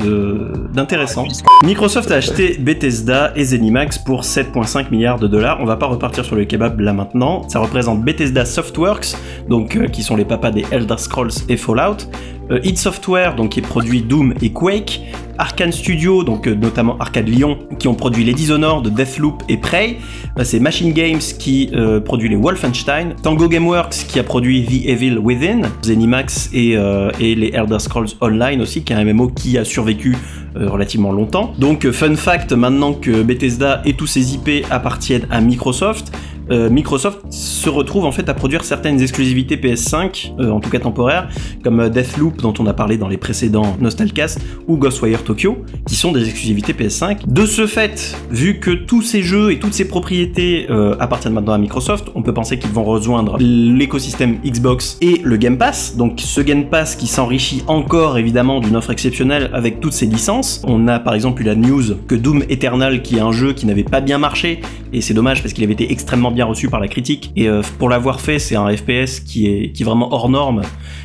d'intéressant. 0.72 1.26
Microsoft 1.64 2.10
a 2.10 2.16
acheté 2.16 2.56
Bethesda 2.58 3.32
et 3.36 3.44
Zenimax 3.44 3.98
pour 3.98 4.22
7,5 4.22 4.90
milliards 4.90 5.18
de 5.18 5.26
dollars. 5.26 5.58
On 5.60 5.64
va 5.64 5.76
pas 5.76 5.86
repartir 5.86 6.24
sur 6.24 6.36
le 6.36 6.44
kebab 6.44 6.80
là 6.80 6.92
maintenant. 6.92 7.48
Ça 7.48 7.60
représente 7.60 8.04
Bethesda 8.04 8.44
Softworks, 8.44 9.14
donc 9.48 9.76
euh, 9.76 9.86
qui 9.86 10.02
sont 10.02 10.16
les 10.16 10.24
papas 10.24 10.50
des 10.50 10.64
Elder 10.70 10.98
Scrolls 10.98 11.32
et 11.48 11.56
Fallout. 11.56 12.08
Euh, 12.50 12.60
id 12.62 12.76
Software, 12.76 13.34
donc 13.36 13.50
qui 13.50 13.60
produit 13.60 14.02
Doom 14.02 14.34
et 14.42 14.50
Quake. 14.50 15.00
Arkane 15.38 15.72
Studio, 15.72 16.22
donc 16.22 16.46
euh, 16.46 16.54
notamment 16.54 16.96
Arcade 17.00 17.28
Lyon, 17.28 17.58
qui 17.78 17.88
ont 17.88 17.94
produit 17.94 18.24
les 18.24 18.34
Dishonored, 18.34 18.88
Deathloop 18.88 19.42
et 19.48 19.56
Prey. 19.56 19.96
Euh, 20.38 20.44
c'est 20.44 20.60
Machine 20.60 20.92
Games 20.92 21.18
qui 21.18 21.70
euh, 21.74 22.00
produit 22.00 22.28
les 22.28 22.36
Wolfenstein, 22.36 23.14
Tango 23.22 23.48
Gameworks 23.48 24.06
qui 24.08 24.18
a 24.18 24.22
produit 24.22 24.64
The 24.64 24.86
Evil 24.86 25.18
Within, 25.18 25.62
Zenimax 25.82 26.50
et, 26.52 26.76
euh, 26.76 27.10
et 27.18 27.34
les 27.34 27.48
Elder 27.48 27.78
Scrolls 27.78 28.10
Online 28.20 28.60
aussi, 28.60 28.84
qui 28.84 28.92
est 28.92 28.96
un 28.96 29.04
MMO 29.04 29.28
qui 29.28 29.58
a 29.58 29.64
survécu 29.64 30.16
euh, 30.56 30.68
relativement 30.68 31.10
longtemps. 31.10 31.52
Donc 31.58 31.84
euh, 31.84 31.90
fun 31.90 32.14
fact, 32.14 32.52
maintenant 32.52 32.92
que 32.92 33.22
Bethesda 33.22 33.82
et 33.84 33.94
tous 33.94 34.06
ses 34.06 34.34
IP 34.34 34.64
appartiennent 34.70 35.26
à 35.30 35.40
Microsoft, 35.40 36.12
euh, 36.50 36.70
Microsoft 36.70 37.20
se 37.30 37.68
retrouve 37.68 38.04
en 38.04 38.12
fait 38.12 38.28
à 38.28 38.34
produire 38.34 38.64
certaines 38.64 39.00
exclusivités 39.00 39.56
PS5, 39.56 40.32
euh, 40.38 40.50
en 40.50 40.60
tout 40.60 40.70
cas 40.70 40.78
temporaires, 40.78 41.28
comme 41.62 41.80
euh, 41.80 41.88
Deathloop 41.88 42.38
dont 42.38 42.54
on 42.58 42.66
a 42.66 42.74
parlé 42.74 42.98
dans 42.98 43.08
les 43.08 43.16
précédents 43.16 43.76
Nostalcast 43.80 44.40
ou 44.68 44.76
Ghostwire 44.76 45.24
Tokyo, 45.24 45.58
qui 45.86 45.96
sont 45.96 46.12
des 46.12 46.28
exclusivités 46.28 46.72
PS5. 46.72 47.26
De 47.26 47.46
ce 47.46 47.66
fait, 47.66 48.16
vu 48.30 48.60
que 48.60 48.70
tous 48.70 49.02
ces 49.02 49.22
jeux 49.22 49.52
et 49.52 49.58
toutes 49.58 49.74
ces 49.74 49.86
propriétés 49.86 50.66
appartiennent 50.98 51.32
maintenant 51.32 51.52
à 51.52 51.58
Microsoft, 51.58 52.08
on 52.14 52.22
peut 52.22 52.34
penser 52.34 52.58
qu'ils 52.58 52.70
vont 52.70 52.84
rejoindre 52.84 53.36
l'écosystème 53.38 54.38
Xbox 54.44 54.98
et 55.00 55.20
le 55.22 55.36
Game 55.36 55.58
Pass. 55.58 55.96
Donc 55.96 56.20
ce 56.20 56.40
Game 56.40 56.66
Pass 56.66 56.96
qui 56.96 57.06
s'enrichit 57.06 57.62
encore 57.66 58.18
évidemment 58.18 58.60
d'une 58.60 58.76
offre 58.76 58.90
exceptionnelle 58.90 59.50
avec 59.52 59.80
toutes 59.80 59.92
ses 59.92 60.06
licences. 60.06 60.62
On 60.66 60.88
a 60.88 60.98
par 60.98 61.14
exemple 61.14 61.42
eu 61.42 61.44
la 61.44 61.54
news 61.54 61.82
que 62.06 62.14
Doom 62.14 62.44
Eternal, 62.48 63.02
qui 63.02 63.16
est 63.16 63.20
un 63.20 63.32
jeu 63.32 63.52
qui 63.52 63.66
n'avait 63.66 63.84
pas 63.84 64.00
bien 64.00 64.18
marché, 64.18 64.60
et 64.92 65.00
c'est 65.00 65.14
dommage 65.14 65.42
parce 65.42 65.52
qu'il 65.52 65.64
avait 65.64 65.72
été 65.72 65.90
extrêmement 65.90 66.30
bien 66.34 66.44
reçu 66.44 66.68
par 66.68 66.80
la 66.80 66.88
critique, 66.88 67.32
et 67.36 67.48
euh, 67.48 67.62
pour 67.78 67.88
l'avoir 67.88 68.20
fait, 68.20 68.38
c'est 68.38 68.56
un 68.56 68.68
FPS 68.76 69.20
qui 69.20 69.46
est, 69.46 69.72
qui 69.72 69.84
vraiment 69.84 70.12
hors 70.12 70.28
norme, 70.28 70.62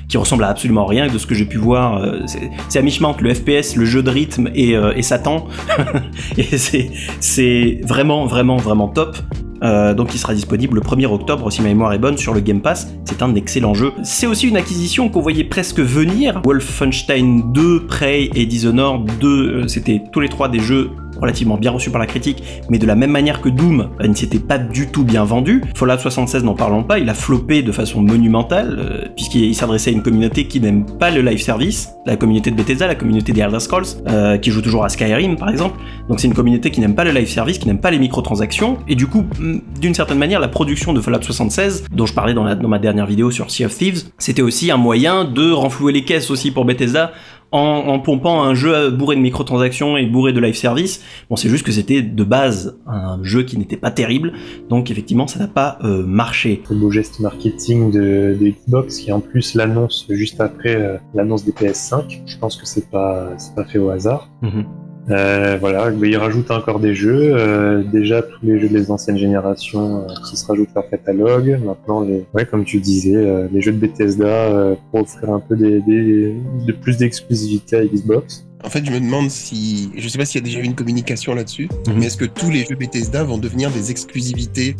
qui 0.09 0.17
ressemble 0.17 0.43
à 0.43 0.49
absolument 0.49 0.85
rien, 0.85 1.07
de 1.07 1.17
ce 1.17 1.25
que 1.27 1.35
j'ai 1.35 1.45
pu 1.45 1.57
voir, 1.57 1.97
euh, 1.97 2.19
c'est- 2.67 2.77
à 2.79 2.81
mi-chemin 2.81 3.09
entre 3.09 3.23
le 3.23 3.33
FPS, 3.33 3.75
le 3.75 3.85
jeu 3.85 4.01
de 4.03 4.09
rythme 4.09 4.49
et, 4.55 4.75
euh, 4.75 4.93
et 4.95 5.01
Satan, 5.01 5.45
et 6.37 6.43
c'est 6.57 7.81
vraiment, 7.85 8.25
vraiment, 8.25 8.57
vraiment 8.57 8.87
top. 8.87 9.17
Donc 9.61 10.13
il 10.13 10.17
sera 10.17 10.33
disponible 10.33 10.75
le 10.75 10.81
1er 10.81 11.05
octobre 11.11 11.51
si 11.51 11.61
ma 11.61 11.67
mémoire 11.67 11.91
est 11.91 11.99
bonne 11.99 12.17
sur 12.17 12.33
le 12.33 12.39
Game 12.39 12.61
Pass. 12.61 12.87
C'est 13.03 13.21
un 13.21 13.35
excellent 13.35 13.73
jeu. 13.73 13.91
C'est 14.03 14.25
aussi 14.25 14.47
une 14.47 14.55
acquisition 14.55 15.09
qu'on 15.09 15.19
voyait 15.19 15.43
presque 15.43 15.79
venir. 15.81 16.41
Wolfenstein 16.45 17.51
2, 17.51 17.85
Prey 17.85 18.29
et 18.35 18.45
Dishonored 18.45 19.11
2, 19.19 19.27
euh, 19.27 19.67
c'était 19.67 20.01
tous 20.13 20.21
les 20.21 20.29
trois 20.29 20.47
des 20.47 20.61
jeux 20.61 20.91
relativement 21.21 21.57
bien 21.57 21.71
reçus 21.71 21.91
par 21.91 21.99
la 21.99 22.07
critique, 22.07 22.43
mais 22.69 22.77
de 22.77 22.85
la 22.85 22.95
même 22.95 23.11
manière 23.11 23.41
que 23.41 23.49
Doom, 23.49 23.89
ne 23.99 24.13
s'était 24.13 24.39
pas 24.39 24.57
du 24.57 24.87
tout 24.87 25.03
bien 25.03 25.23
vendu. 25.23 25.63
Fallout 25.75 25.97
76, 25.97 26.43
n'en 26.43 26.55
parlons 26.55 26.83
pas, 26.83 26.99
il 26.99 27.09
a 27.09 27.13
floppé 27.13 27.61
de 27.61 27.71
façon 27.71 28.01
monumentale, 28.01 28.77
euh, 28.79 29.07
puisqu'il 29.15 29.55
s'adressait 29.55 29.91
à 29.91 29.93
une 29.93 30.01
communauté 30.01 30.45
qui 30.47 30.59
n'aime 30.59 30.85
pas 30.85 31.11
le 31.11 31.21
live 31.21 31.41
service, 31.41 31.89
la 32.05 32.15
communauté 32.15 32.51
de 32.51 32.55
Bethesda, 32.55 32.87
la 32.87 32.95
communauté 32.95 33.33
des 33.33 33.41
Elder 33.41 33.59
Scrolls, 33.59 33.85
euh, 34.07 34.37
qui 34.37 34.51
joue 34.51 34.61
toujours 34.61 34.83
à 34.83 34.89
Skyrim 34.89 35.35
par 35.37 35.49
exemple. 35.49 35.79
Donc 36.07 36.19
c'est 36.19 36.27
une 36.27 36.33
communauté 36.33 36.71
qui 36.71 36.81
n'aime 36.81 36.95
pas 36.95 37.03
le 37.03 37.11
live 37.11 37.27
service, 37.27 37.57
qui 37.57 37.67
n'aime 37.67 37.79
pas 37.79 37.91
les 37.91 37.99
microtransactions, 37.99 38.77
et 38.87 38.95
du 38.95 39.07
coup, 39.07 39.25
d'une 39.79 39.93
certaine 39.93 40.17
manière, 40.17 40.39
la 40.39 40.47
production 40.47 40.93
de 40.93 41.01
Fallout 41.01 41.21
76, 41.21 41.85
dont 41.91 42.05
je 42.05 42.13
parlais 42.13 42.33
dans, 42.33 42.55
dans 42.55 42.67
ma 42.67 42.79
dernière 42.79 43.05
vidéo 43.05 43.31
sur 43.31 43.51
Sea 43.51 43.65
of 43.65 43.77
Thieves, 43.77 44.03
c'était 44.17 44.41
aussi 44.41 44.71
un 44.71 44.77
moyen 44.77 45.25
de 45.25 45.51
renflouer 45.51 45.93
les 45.93 46.03
caisses 46.03 46.31
aussi 46.31 46.51
pour 46.51 46.65
Bethesda 46.65 47.11
en, 47.51 47.59
en 47.59 47.99
pompant 47.99 48.43
un 48.43 48.53
jeu 48.53 48.89
bourré 48.91 49.15
de 49.15 49.21
microtransactions 49.21 49.97
et 49.97 50.05
bourré 50.05 50.33
de 50.33 50.39
live 50.39 50.55
service. 50.55 51.03
Bon, 51.29 51.35
c'est 51.35 51.49
juste 51.49 51.65
que 51.65 51.71
c'était 51.71 52.01
de 52.01 52.23
base 52.23 52.77
un 52.87 53.19
jeu 53.23 53.43
qui 53.43 53.57
n'était 53.57 53.77
pas 53.77 53.91
terrible, 53.91 54.33
donc 54.69 54.91
effectivement, 54.91 55.27
ça 55.27 55.39
n'a 55.39 55.47
pas 55.47 55.79
euh, 55.83 56.05
marché. 56.05 56.61
Le 56.69 56.75
beau 56.75 56.91
geste 56.91 57.19
marketing 57.19 57.91
de, 57.91 58.37
de 58.39 58.47
Xbox 58.49 58.99
qui 58.99 59.11
en 59.11 59.19
plus 59.19 59.55
l'annonce 59.55 60.05
juste 60.09 60.41
après 60.41 60.75
euh, 60.75 60.97
l'annonce 61.13 61.45
des 61.45 61.51
PS5. 61.51 62.21
Je 62.25 62.37
pense 62.37 62.55
que 62.55 62.65
c'est 62.65 62.89
pas 62.89 63.29
pas 63.55 63.65
fait 63.65 63.79
au 63.79 63.89
hasard. 63.89 64.29
Mhm. 64.41 64.65
Euh, 65.09 65.57
voilà, 65.59 65.89
mais 65.89 66.09
ils 66.09 66.17
rajoutent 66.17 66.51
encore 66.51 66.79
des 66.79 66.93
jeux. 66.93 67.33
Euh, 67.35 67.81
déjà 67.83 68.21
tous 68.21 68.37
les 68.45 68.59
jeux 68.59 68.69
des 68.69 68.91
anciennes 68.91 69.17
générations 69.17 70.03
euh, 70.03 70.07
qui 70.29 70.37
se 70.37 70.45
rajoutent 70.45 70.69
leur 70.75 70.87
catalogue. 70.89 71.59
Maintenant, 71.65 72.01
les, 72.01 72.25
ouais, 72.33 72.45
comme 72.45 72.63
tu 72.63 72.79
disais, 72.79 73.47
les 73.51 73.61
jeux 73.61 73.71
de 73.71 73.77
Bethesda 73.79 74.75
pour 74.91 75.01
offrir 75.01 75.31
un 75.31 75.39
peu 75.39 75.55
des, 75.55 75.79
des- 75.81 76.35
de 76.67 76.71
plus 76.71 76.97
d'exclusivité 76.97 77.77
à 77.77 77.85
Xbox. 77.85 78.45
En 78.63 78.69
fait, 78.69 78.85
je 78.85 78.91
me 78.91 78.99
demande 78.99 79.29
si. 79.29 79.89
Je 79.95 80.07
sais 80.09 80.17
pas 80.17 80.25
s'il 80.25 80.41
y 80.41 80.43
a 80.43 80.45
déjà 80.45 80.59
eu 80.59 80.63
une 80.63 80.75
communication 80.75 81.33
là-dessus, 81.33 81.69
Mhm. 81.87 81.95
mais 81.97 82.05
est-ce 82.07 82.17
que 82.17 82.25
tous 82.25 82.49
les 82.51 82.65
jeux 82.65 82.75
Bethesda 82.75 83.23
vont 83.23 83.37
devenir 83.37 83.71
des 83.71 83.89
exclusivités 83.91 84.75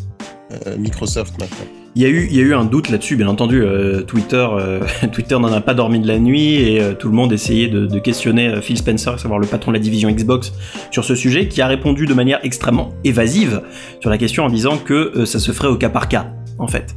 Microsoft 0.77 1.39
maintenant? 1.39 1.78
Il 1.95 2.03
y, 2.03 2.05
a 2.05 2.09
eu, 2.09 2.53
un 2.53 2.65
doute 2.65 2.89
là-dessus, 2.89 3.15
bien 3.15 3.27
entendu. 3.27 3.61
euh, 3.63 4.03
Twitter, 4.03 4.47
euh, 4.51 4.79
Twitter 5.11 5.37
n'en 5.39 5.51
a 5.51 5.59
pas 5.59 5.73
dormi 5.73 5.99
de 5.99 6.07
la 6.07 6.19
nuit 6.19 6.55
et 6.55 6.81
euh, 6.81 6.93
tout 6.93 7.09
le 7.09 7.15
monde 7.15 7.33
essayait 7.33 7.67
de, 7.67 7.99
questionner 7.99 8.61
Phil 8.61 8.77
Spencer, 8.77 9.13
à 9.13 9.17
savoir 9.17 9.39
le 9.39 9.47
patron 9.47 9.71
de 9.71 9.77
la 9.77 9.83
division 9.83 10.09
Xbox, 10.09 10.53
sur 10.91 11.03
ce 11.03 11.15
sujet, 11.15 11.47
qui 11.47 11.61
a 11.61 11.67
répondu 11.67 12.05
de 12.05 12.13
manière 12.13 12.39
extrêmement 12.43 12.93
évasive 13.03 13.61
sur 13.99 14.09
la 14.09 14.17
question 14.17 14.45
en 14.45 14.49
disant 14.49 14.77
que 14.77 15.25
ça 15.25 15.39
se 15.39 15.51
ferait 15.51 15.67
au 15.67 15.75
cas 15.75 15.89
par 15.89 16.07
cas, 16.07 16.27
en 16.59 16.67
fait. 16.67 16.95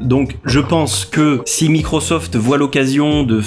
Donc, 0.00 0.36
je 0.44 0.60
pense 0.60 1.04
que 1.04 1.40
si 1.46 1.68
Microsoft 1.68 2.36
voit 2.36 2.58
l'occasion 2.58 3.22
de, 3.22 3.42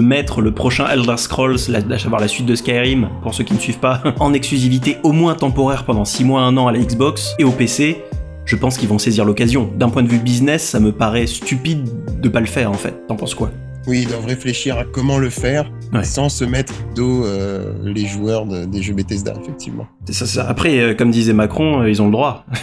mettre 0.00 0.40
le 0.40 0.52
prochain 0.52 0.86
Elder 0.88 1.16
Scrolls, 1.16 1.58
à 1.74 1.98
savoir 1.98 2.20
la 2.20 2.28
suite 2.28 2.46
de 2.46 2.54
Skyrim, 2.54 3.08
pour 3.22 3.34
ceux 3.34 3.44
qui 3.44 3.54
ne 3.54 3.58
suivent 3.58 3.80
pas, 3.80 4.02
en 4.20 4.32
exclusivité 4.32 4.98
au 5.02 5.12
moins 5.12 5.34
temporaire 5.34 5.84
pendant 5.84 6.04
6 6.04 6.24
mois, 6.24 6.42
1 6.42 6.56
an 6.56 6.68
à 6.68 6.72
la 6.72 6.78
Xbox 6.78 7.34
et 7.38 7.44
au 7.44 7.50
PC, 7.50 8.02
je 8.46 8.56
pense 8.56 8.76
qu'ils 8.78 8.88
vont 8.88 8.98
saisir 8.98 9.24
l'occasion. 9.24 9.70
D'un 9.76 9.88
point 9.88 10.02
de 10.02 10.08
vue 10.08 10.18
business, 10.18 10.62
ça 10.62 10.80
me 10.80 10.92
paraît 10.92 11.26
stupide 11.26 11.88
de 12.20 12.28
pas 12.28 12.40
le 12.40 12.46
faire 12.46 12.70
en 12.70 12.74
fait. 12.74 12.94
T'en 13.08 13.16
penses 13.16 13.34
quoi? 13.34 13.50
Oui, 13.86 14.00
ils 14.02 14.08
doivent 14.08 14.24
réfléchir 14.26 14.78
à 14.78 14.84
comment 14.84 15.18
le 15.18 15.28
faire 15.30 15.70
Ouais. 15.92 16.04
sans 16.04 16.28
se 16.30 16.44
mettre 16.44 16.72
dos 16.96 17.24
euh, 17.26 17.72
les 17.84 18.06
joueurs 18.06 18.46
de- 18.46 18.64
des 18.64 18.82
jeux 18.82 18.94
Bethesda, 18.94 19.34
effectivement. 19.42 19.86
C'est 20.06 20.14
ça, 20.14 20.26
ça. 20.26 20.48
Après, 20.48 20.78
euh, 20.80 20.94
comme 20.94 21.10
disait 21.10 21.34
Macron, 21.34 21.82
euh, 21.82 21.90
ils 21.90 22.00
ont 22.00 22.06
le 22.06 22.12
droit. 22.12 22.44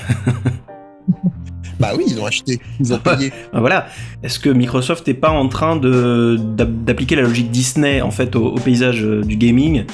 Bah 1.79 1.93
oui, 1.97 2.03
ils 2.07 2.19
ont 2.19 2.25
acheté, 2.27 2.59
ils 2.79 2.93
ont 2.93 2.99
payé. 2.99 3.31
Voilà. 3.53 3.87
Est-ce 4.21 4.39
que 4.39 4.49
Microsoft 4.49 5.07
n'est 5.07 5.15
pas 5.15 5.31
en 5.31 5.47
train 5.47 5.75
de 5.77 6.37
d'appliquer 6.55 7.15
la 7.15 7.23
logique 7.23 7.49
Disney 7.49 8.01
en 8.01 8.11
fait 8.11 8.35
au, 8.35 8.49
au 8.49 8.55
paysage 8.59 9.01
du 9.01 9.35
gaming, 9.35 9.85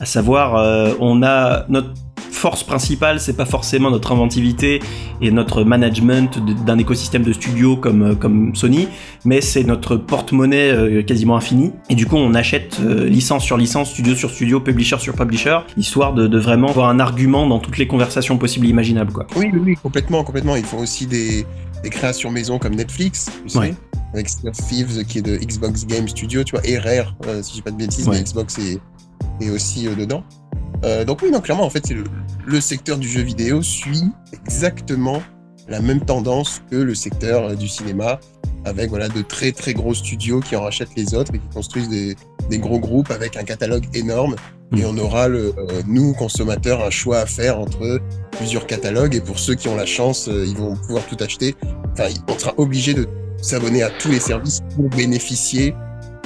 à 0.00 0.06
savoir 0.06 0.96
on 1.00 1.22
a 1.22 1.64
notre 1.68 1.90
force 2.30 2.62
principale, 2.64 3.18
c'est 3.20 3.36
pas 3.36 3.46
forcément 3.46 3.90
notre 3.90 4.12
inventivité 4.12 4.80
et 5.20 5.30
notre 5.30 5.64
management 5.64 6.38
d'un 6.66 6.78
écosystème 6.78 7.22
de 7.22 7.32
studios 7.32 7.76
comme 7.76 8.02
euh, 8.02 8.14
comme 8.14 8.54
Sony, 8.54 8.88
mais 9.24 9.40
c'est 9.40 9.64
notre 9.64 9.96
porte-monnaie 9.96 10.70
euh, 10.70 11.02
quasiment 11.02 11.36
infini. 11.36 11.72
Et 11.88 11.94
du 11.94 12.06
coup, 12.06 12.16
on 12.16 12.34
achète 12.34 12.78
euh, 12.84 13.06
licence 13.06 13.42
sur 13.44 13.56
licence, 13.56 13.90
studio 13.90 14.14
sur 14.14 14.30
studio, 14.30 14.60
publisher 14.60 14.98
sur 14.98 15.14
publisher, 15.14 15.58
histoire 15.76 16.12
de, 16.12 16.26
de 16.26 16.38
vraiment 16.38 16.68
avoir 16.68 16.88
un 16.88 17.00
argument 17.00 17.46
dans 17.46 17.58
toutes 17.58 17.78
les 17.78 17.86
conversations 17.86 18.36
possibles 18.38 18.66
et 18.66 18.70
imaginables, 18.70 19.12
quoi. 19.12 19.26
Oui, 19.36 19.50
oui, 19.52 19.60
oui, 19.64 19.74
complètement, 19.82 20.22
complètement. 20.22 20.56
Ils 20.56 20.64
font 20.64 20.78
aussi 20.78 21.06
des, 21.06 21.46
des 21.82 21.90
créations 21.90 22.30
maison 22.30 22.58
comme 22.58 22.74
Netflix, 22.74 23.30
tu 23.44 23.48
sais, 23.50 23.74
avec 24.12 24.28
Sea 24.28 24.50
Thieves 24.52 25.04
qui 25.06 25.18
est 25.18 25.22
de 25.22 25.36
Xbox 25.36 25.86
Game 25.86 26.06
Studio, 26.08 26.44
tu 26.44 26.52
vois, 26.52 26.66
et 26.66 26.78
Rare, 26.78 27.14
euh, 27.26 27.42
si 27.42 27.56
j'ai 27.56 27.62
pas 27.62 27.70
de 27.70 27.76
bêtises, 27.76 28.06
Ouais. 28.08 28.16
mais 28.18 28.22
Xbox 28.24 28.58
est, 28.58 28.78
est 29.40 29.50
aussi 29.50 29.86
euh, 29.88 29.94
dedans. 29.94 30.22
Euh, 30.84 31.04
donc 31.04 31.22
oui, 31.22 31.30
non, 31.30 31.40
clairement, 31.40 31.64
en 31.64 31.70
fait, 31.70 31.88
le, 31.90 32.04
le 32.46 32.60
secteur 32.60 32.98
du 32.98 33.08
jeu 33.08 33.22
vidéo 33.22 33.62
suit 33.62 34.04
exactement 34.32 35.22
la 35.68 35.80
même 35.80 36.00
tendance 36.00 36.62
que 36.70 36.76
le 36.76 36.94
secteur 36.94 37.44
euh, 37.44 37.54
du 37.54 37.68
cinéma, 37.68 38.20
avec 38.64 38.88
voilà 38.90 39.08
de 39.08 39.22
très 39.22 39.52
très 39.52 39.74
gros 39.74 39.94
studios 39.94 40.40
qui 40.40 40.56
en 40.56 40.62
rachètent 40.62 40.94
les 40.96 41.14
autres 41.14 41.34
et 41.34 41.38
qui 41.38 41.48
construisent 41.48 41.88
des, 41.88 42.16
des 42.50 42.58
gros 42.58 42.78
groupes 42.78 43.10
avec 43.10 43.36
un 43.36 43.44
catalogue 43.44 43.84
énorme. 43.94 44.36
Et 44.76 44.82
Mm. 44.82 44.86
on 44.86 44.98
aura, 44.98 45.28
le, 45.28 45.54
euh, 45.58 45.82
nous, 45.86 46.12
consommateurs, 46.14 46.84
un 46.84 46.90
choix 46.90 47.18
à 47.18 47.26
faire 47.26 47.60
entre 47.60 48.00
plusieurs 48.32 48.66
catalogues. 48.66 49.14
Et 49.14 49.20
pour 49.20 49.38
ceux 49.38 49.54
qui 49.54 49.68
ont 49.68 49.76
la 49.76 49.86
chance, 49.86 50.28
euh, 50.28 50.44
ils 50.46 50.56
vont 50.56 50.74
pouvoir 50.76 51.06
tout 51.06 51.16
acheter. 51.22 51.54
Enfin, 51.92 52.08
on 52.28 52.38
sera 52.38 52.54
obligé 52.56 52.92
de 52.94 53.06
s'abonner 53.40 53.82
à 53.82 53.90
tous 53.90 54.10
les 54.10 54.20
services 54.20 54.60
pour 54.74 54.88
bénéficier 54.90 55.74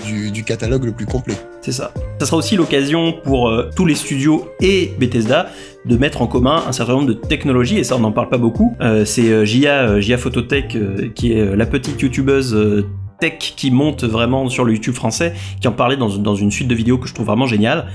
du, 0.06 0.30
du 0.30 0.42
catalogue 0.44 0.84
le 0.84 0.92
plus 0.92 1.06
complet. 1.06 1.36
C'est 1.60 1.72
ça. 1.72 1.92
Ça 2.18 2.26
sera 2.26 2.36
aussi 2.38 2.56
l'occasion 2.56 3.12
pour 3.12 3.48
euh, 3.48 3.68
tous 3.76 3.84
les 3.84 3.94
studios 3.94 4.48
et 4.60 4.92
Bethesda 4.98 5.50
de 5.84 5.96
mettre 5.96 6.22
en 6.22 6.26
commun 6.26 6.62
un 6.66 6.72
certain 6.72 6.94
nombre 6.94 7.08
de 7.08 7.12
technologies, 7.14 7.78
et 7.78 7.84
ça 7.84 7.96
on 7.96 8.00
n'en 8.00 8.12
parle 8.12 8.28
pas 8.28 8.38
beaucoup. 8.38 8.76
Euh, 8.80 9.04
c'est 9.04 9.30
euh, 9.30 9.44
Gia, 9.44 10.00
Gia 10.00 10.18
Phototech, 10.18 10.76
qui 11.14 11.32
est 11.32 11.56
la 11.56 11.66
petite 11.66 12.00
youtubeuse 12.00 12.86
tech 13.18 13.38
qui 13.38 13.70
monte 13.70 14.04
vraiment 14.04 14.48
sur 14.48 14.64
le 14.64 14.72
YouTube 14.72 14.94
français, 14.94 15.34
qui 15.60 15.68
en 15.68 15.72
parlait 15.72 15.98
dans, 15.98 16.08
dans 16.08 16.34
une 16.34 16.50
suite 16.50 16.68
de 16.68 16.74
vidéos 16.74 16.96
que 16.96 17.06
je 17.06 17.14
trouve 17.14 17.26
vraiment 17.26 17.46
géniale. 17.46 17.86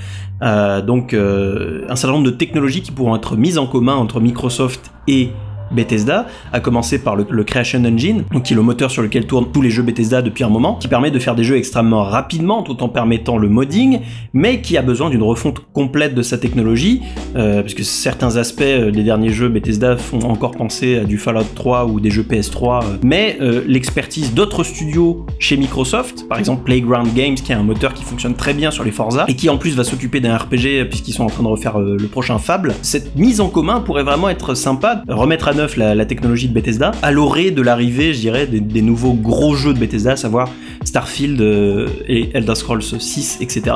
Donc 0.42 1.16
un 1.16 1.96
certain 1.96 2.14
nombre 2.14 2.26
de 2.26 2.36
technologies 2.36 2.82
qui 2.82 2.92
pourront 2.92 3.16
être 3.16 3.36
mises 3.36 3.58
en 3.58 3.66
commun 3.66 3.96
entre 3.96 4.20
Microsoft 4.20 4.92
et 5.08 5.30
Bethesda, 5.72 6.28
à 6.54 6.60
commencer 6.60 7.00
par 7.00 7.16
le, 7.16 7.44
Creation 7.44 7.84
Engine, 7.86 8.24
qui 8.44 8.54
est 8.54 8.56
le 8.56 8.62
moteur 8.62 8.92
sur 8.92 9.02
lequel 9.02 9.26
tournent 9.26 9.52
tous 9.52 9.62
les 9.62 9.70
jeux 9.70 9.84
Bethesda 9.84 10.22
depuis 10.22 10.44
un 10.44 10.50
moment, 10.50 10.76
qui 10.76 10.88
permet 10.88 11.12
de 11.12 11.20
faire 11.20 11.36
des 11.36 11.44
jeux 11.44 11.58
extrêmement 11.58 12.04
rapidement 12.04 12.64
tout 12.64 12.82
en 12.84 12.90
permettant 12.90 13.38
le 13.38 13.50
modding, 13.50 14.00
mais 14.34 14.62
qui 14.62 14.78
a 14.78 14.82
besoin 14.82 15.10
d'une 15.10 15.24
refonte 15.24 15.62
complète 15.74 16.16
de 16.16 16.22
sa 16.22 16.38
technologie, 16.38 17.02
euh, 17.36 17.62
parce 17.62 17.76
certains 17.84 18.38
aspects 18.38 18.62
euh, 18.62 18.92
des 18.92 19.04
derniers 19.04 19.32
jeux 19.32 19.50
Bethesda 19.50 19.98
font 19.98 20.22
encore 20.22 20.52
penser 20.52 21.00
à 21.00 21.04
du 21.04 21.18
Fallout 21.18 21.44
3 21.56 21.86
ou 21.86 22.00
des 22.00 22.12
jeux 22.12 22.24
PS3, 22.24 22.84
euh, 22.84 22.98
mais 23.04 23.38
euh, 23.42 23.64
l'expertise 23.68 24.34
d'autres 24.34 24.64
studios 24.64 25.26
chez 25.40 25.58
Microsoft, 25.58 26.28
par 26.28 26.40
exemple 26.40 26.64
Playground 26.64 27.14
Games, 27.14 27.36
qui 27.36 27.54
a 27.54 27.60
un 27.60 27.64
moteur 27.64 27.94
qui 27.94 28.04
fonctionne 28.04 28.36
très 28.36 28.54
bien 28.54 28.72
sur 28.72 28.84
les 28.84 28.92
Forza, 28.92 29.26
et 29.28 29.36
qui 29.36 29.50
en 29.50 29.58
plus 29.58 29.76
va 29.76 29.84
s'occuper 29.84 30.20
d'un 30.20 30.36
RPG 30.38 30.86
puisqu'ils 30.90 31.14
sont 31.14 31.24
en 31.24 31.30
train 31.30 31.44
de 31.44 31.48
refaire 31.48 31.80
le 31.80 32.08
prochain 32.08 32.38
Fable, 32.38 32.74
cette 32.82 33.16
mise 33.16 33.42
en 33.42 33.50
commun 33.50 33.80
pourrait 33.80 34.04
vraiment 34.04 34.30
être 34.30 34.54
sympa, 34.54 35.04
remettre 35.08 35.48
à 35.48 35.54
la, 35.78 36.06
technologie 36.06 36.48
de 36.48 36.54
Bethesda, 36.54 36.92
à 37.02 37.12
l'orée 37.12 37.52
de 37.52 37.62
l'arrivée, 37.62 38.14
je 38.14 38.20
dirais, 38.20 38.48
des, 38.48 38.82
nouveaux 38.82 39.14
gros 39.14 39.56
jeux 39.56 39.74
de 39.74 39.80
Bethesda, 39.80 40.12
à 40.12 40.16
savoir 40.16 40.50
Starfield 40.84 41.42
euh, 41.42 41.88
et 42.08 42.30
Elder 42.34 42.56
Scrolls 42.56 42.84
6, 42.84 43.40
etc. 43.42 43.76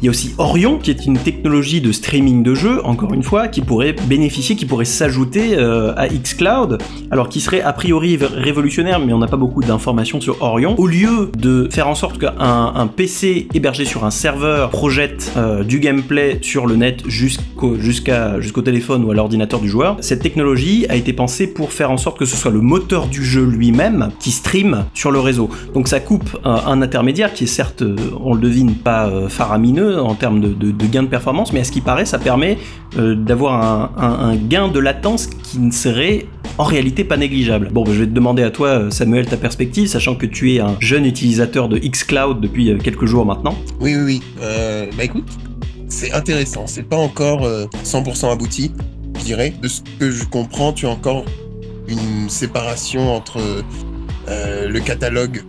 Il 0.00 0.06
y 0.06 0.08
a 0.08 0.10
aussi 0.10 0.34
Orion, 0.38 0.78
qui 0.78 0.90
est 0.90 1.06
une 1.06 1.18
technologie 1.18 1.80
de 1.80 1.92
streaming 1.92 2.42
de 2.42 2.54
jeux, 2.54 2.84
encore 2.84 3.14
une 3.14 3.22
fois, 3.22 3.48
qui 3.48 3.60
pourrait 3.60 3.94
bénéficier, 4.08 4.56
qui 4.56 4.66
pourrait 4.66 4.84
s'ajouter 4.84 5.56
euh, 5.56 5.94
à 5.96 6.08
xCloud, 6.08 6.78
alors 7.10 7.28
qui 7.28 7.40
serait 7.40 7.62
a 7.62 7.72
priori 7.72 8.18
révolutionnaire, 8.20 9.00
mais 9.00 9.12
on 9.12 9.18
n'a 9.18 9.26
pas 9.26 9.36
beaucoup 9.36 9.62
d'informations 9.62 10.20
sur 10.20 10.42
Orion. 10.42 10.74
Au 10.78 10.86
lieu 10.86 11.30
de 11.36 11.68
faire 11.70 11.88
en 11.88 11.94
sorte 11.94 12.18
qu'un 12.18 12.34
un 12.38 12.86
PC 12.86 13.48
hébergé 13.54 13.84
sur 13.84 14.04
un 14.04 14.10
serveur 14.10 14.70
projette 14.70 15.32
euh, 15.36 15.64
du 15.64 15.80
gameplay 15.80 16.38
sur 16.42 16.66
le 16.66 16.76
net 16.76 17.02
jusqu'au 17.06 17.76
jusqu'à 17.76 18.40
jusqu'au 18.40 18.62
téléphone 18.62 19.04
ou 19.04 19.10
à 19.10 19.14
l'ordinateur 19.14 19.60
du 19.60 19.68
joueur, 19.68 19.96
cette 20.00 20.22
technologie 20.22 20.86
a 20.88 20.96
été 20.96 21.12
pour 21.54 21.72
faire 21.72 21.90
en 21.90 21.96
sorte 21.96 22.18
que 22.18 22.24
ce 22.24 22.36
soit 22.36 22.50
le 22.50 22.60
moteur 22.60 23.06
du 23.06 23.24
jeu 23.24 23.44
lui-même 23.44 24.10
qui 24.18 24.30
stream 24.30 24.84
sur 24.94 25.10
le 25.10 25.20
réseau. 25.20 25.50
Donc 25.74 25.88
ça 25.88 26.00
coupe 26.00 26.38
un, 26.44 26.80
intermédiaire 26.80 27.32
qui 27.32 27.44
est 27.44 27.46
certes, 27.46 27.82
euh, 27.82 27.96
on 28.22 28.34
le 28.34 28.40
devine, 28.40 28.74
pas 28.74 29.08
euh, 29.08 29.28
faramineux 29.28 30.00
en 30.00 30.14
termes 30.14 30.40
de, 30.40 30.48
de, 30.52 30.86
gain 30.86 31.02
de 31.02 31.08
performance, 31.08 31.52
mais 31.52 31.60
à 31.60 31.64
ce 31.64 31.72
qui 31.72 31.80
paraît, 31.80 32.04
ça 32.04 32.18
permet 32.18 32.58
euh, 32.98 33.14
d'avoir 33.14 33.92
un, 33.98 34.36
gain 34.36 34.68
de 34.68 34.78
latence 34.78 35.26
qui 35.26 35.58
ne 35.58 35.70
serait 35.70 36.26
en 36.58 36.64
réalité 36.64 37.04
pas 37.04 37.16
négligeable. 37.16 37.68
Bon, 37.70 37.84
bah, 37.84 37.90
je 37.94 38.00
vais 38.00 38.06
te 38.06 38.12
demander 38.12 38.42
à 38.42 38.50
toi, 38.50 38.90
Samuel, 38.90 39.26
ta 39.26 39.36
perspective, 39.36 39.88
sachant 39.88 40.14
que 40.14 40.26
tu 40.26 40.54
es 40.54 40.60
un 40.60 40.76
jeune 40.80 41.04
utilisateur 41.04 41.68
de 41.68 41.78
xCloud 41.78 42.40
depuis 42.40 42.76
quelques 42.78 43.06
jours 43.06 43.26
maintenant. 43.26 43.54
Oui, 43.80 43.94
oui, 43.96 44.04
oui. 44.04 44.22
Bah 44.96 45.04
écoute, 45.04 45.24
c'est 45.90 46.12
intéressant. 46.12 46.66
C'est 46.66 46.84
pas 46.84 46.96
encore 46.96 47.44
euh, 47.44 47.66
100% 47.84 48.32
abouti, 48.32 48.72
dirais. 49.24 49.52
De 49.62 49.68
ce 49.68 49.80
que 49.98 50.10
je 50.10 50.24
comprends, 50.24 50.72
tu 50.72 50.86
as 50.86 50.90
encore 50.90 51.24
une 51.88 52.28
séparation 52.28 53.14
entre 53.14 53.40
euh, 54.28 54.68
le 54.68 54.80
catalogue 54.80 55.42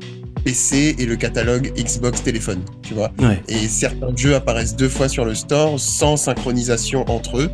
PC 0.43 0.95
et 0.97 1.05
le 1.05 1.15
catalogue 1.15 1.71
Xbox 1.77 2.23
téléphone, 2.23 2.61
tu 2.81 2.93
vois. 2.93 3.11
Ouais. 3.19 3.41
Et 3.47 3.67
certains 3.67 4.15
jeux 4.15 4.35
apparaissent 4.35 4.75
deux 4.75 4.89
fois 4.89 5.07
sur 5.07 5.25
le 5.25 5.35
store 5.35 5.79
sans 5.79 6.17
synchronisation 6.17 7.05
entre 7.09 7.39
eux. 7.39 7.49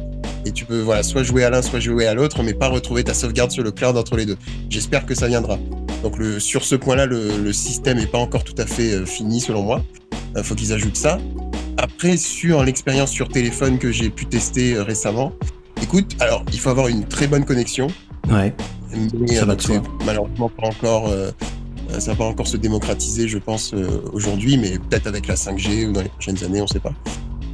Et 0.45 0.51
tu 0.51 0.63
peux 0.63 0.79
voilà, 0.79 1.03
soit 1.03 1.23
jouer 1.23 1.43
à 1.43 1.49
l'un, 1.49 1.61
soit 1.61 1.81
jouer 1.81 2.07
à 2.07 2.13
l'autre, 2.13 2.43
mais 2.43 2.53
pas 2.53 2.69
retrouver 2.69 3.03
ta 3.03 3.13
sauvegarde 3.13 3.51
sur 3.51 3.63
le 3.63 3.71
cloud 3.71 3.97
entre 3.97 4.15
les 4.15 4.25
deux. 4.25 4.37
J'espère 4.69 5.05
que 5.05 5.15
ça 5.15 5.27
viendra. 5.27 5.59
Donc 6.03 6.17
le, 6.17 6.39
sur 6.39 6.63
ce 6.63 6.75
point-là, 6.75 7.05
le, 7.05 7.37
le 7.37 7.53
système 7.53 7.97
n'est 7.97 8.05
pas 8.05 8.19
encore 8.19 8.45
tout 8.45 8.55
à 8.57 8.65
fait 8.65 8.93
euh, 8.93 9.05
fini 9.05 9.41
selon 9.41 9.63
moi. 9.63 9.83
Il 10.37 10.43
faut 10.43 10.55
qu'ils 10.55 10.71
ajoutent 10.71 10.95
ça. 10.95 11.17
Après, 11.77 12.17
sur 12.17 12.63
l'expérience 12.63 13.11
sur 13.11 13.27
téléphone 13.27 13.77
que 13.77 13.91
j'ai 13.91 14.09
pu 14.09 14.25
tester 14.25 14.75
euh, 14.75 14.83
récemment, 14.83 15.33
écoute, 15.81 16.15
alors 16.19 16.43
il 16.51 16.59
faut 16.59 16.69
avoir 16.69 16.87
une 16.87 17.05
très 17.05 17.27
bonne 17.27 17.45
connexion. 17.45 17.87
Ouais. 18.29 18.53
Mais 19.19 19.35
Ça 19.35 19.45
va 19.45 19.53
euh, 19.53 19.55
de 19.55 19.61
soi. 19.61 19.81
malheureusement 20.05 20.49
pas 20.49 20.67
encore, 20.67 21.07
euh, 21.09 21.31
euh, 21.91 21.99
ça 21.99 22.11
va 22.11 22.17
pas 22.17 22.23
encore 22.25 22.47
se 22.47 22.57
démocratiser, 22.57 23.27
je 23.27 23.37
pense, 23.37 23.73
euh, 23.73 23.87
aujourd'hui, 24.13 24.57
mais 24.57 24.77
peut-être 24.79 25.07
avec 25.07 25.27
la 25.27 25.35
5G 25.35 25.87
ou 25.87 25.91
dans 25.93 26.01
les 26.01 26.09
prochaines 26.09 26.43
années, 26.43 26.61
on 26.61 26.67
sait 26.67 26.79
pas. 26.79 26.93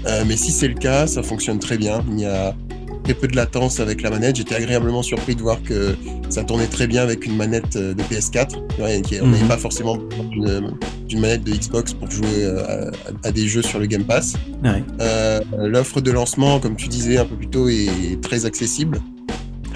Euh, 0.06 0.24
mais 0.28 0.36
si 0.38 0.52
c'est 0.52 0.68
le 0.68 0.74
cas, 0.76 1.08
ça 1.08 1.24
fonctionne 1.24 1.60
très 1.60 1.78
bien. 1.78 2.04
Il 2.10 2.16
n'y 2.16 2.26
a 2.26 2.56
très 3.04 3.14
peu 3.14 3.28
de 3.28 3.36
latence 3.36 3.80
avec 3.80 4.02
la 4.02 4.10
manette. 4.10 4.38
J'étais 4.38 4.56
agréablement 4.56 5.04
surpris 5.04 5.36
de 5.36 5.42
voir 5.42 5.62
que 5.64 5.96
ça 6.30 6.44
tournait 6.44 6.68
très 6.68 6.88
bien 6.88 7.02
avec 7.04 7.26
une 7.26 7.36
manette 7.36 7.76
euh, 7.76 7.94
de 7.94 8.02
PS4. 8.04 8.56
Ouais, 8.82 9.02
qui- 9.02 9.20
on 9.22 9.26
Mhm. 9.26 9.32
n'avait 9.34 9.48
pas 9.48 9.58
forcément 9.58 9.98
besoin 9.98 10.74
d'une 11.08 11.20
manette 11.20 11.44
de 11.44 11.52
Xbox 11.52 11.94
pour 11.94 12.10
jouer 12.10 12.26
euh, 12.44 12.90
à, 13.24 13.28
à 13.28 13.32
des 13.32 13.48
jeux 13.48 13.62
sur 13.62 13.80
le 13.80 13.86
Game 13.86 14.04
Pass. 14.06 14.34
Ouais. 14.64 14.84
Euh, 15.02 15.40
L'offre 15.58 16.02
de 16.02 16.12
lancement, 16.12 16.60
comme 16.60 16.76
tu 16.76 16.88
disais 16.88 17.18
un 17.18 17.26
peu 17.26 17.36
plus 17.36 17.48
tôt, 17.50 17.68
est 17.68 18.22
très 18.22 18.46
accessible. 18.46 19.00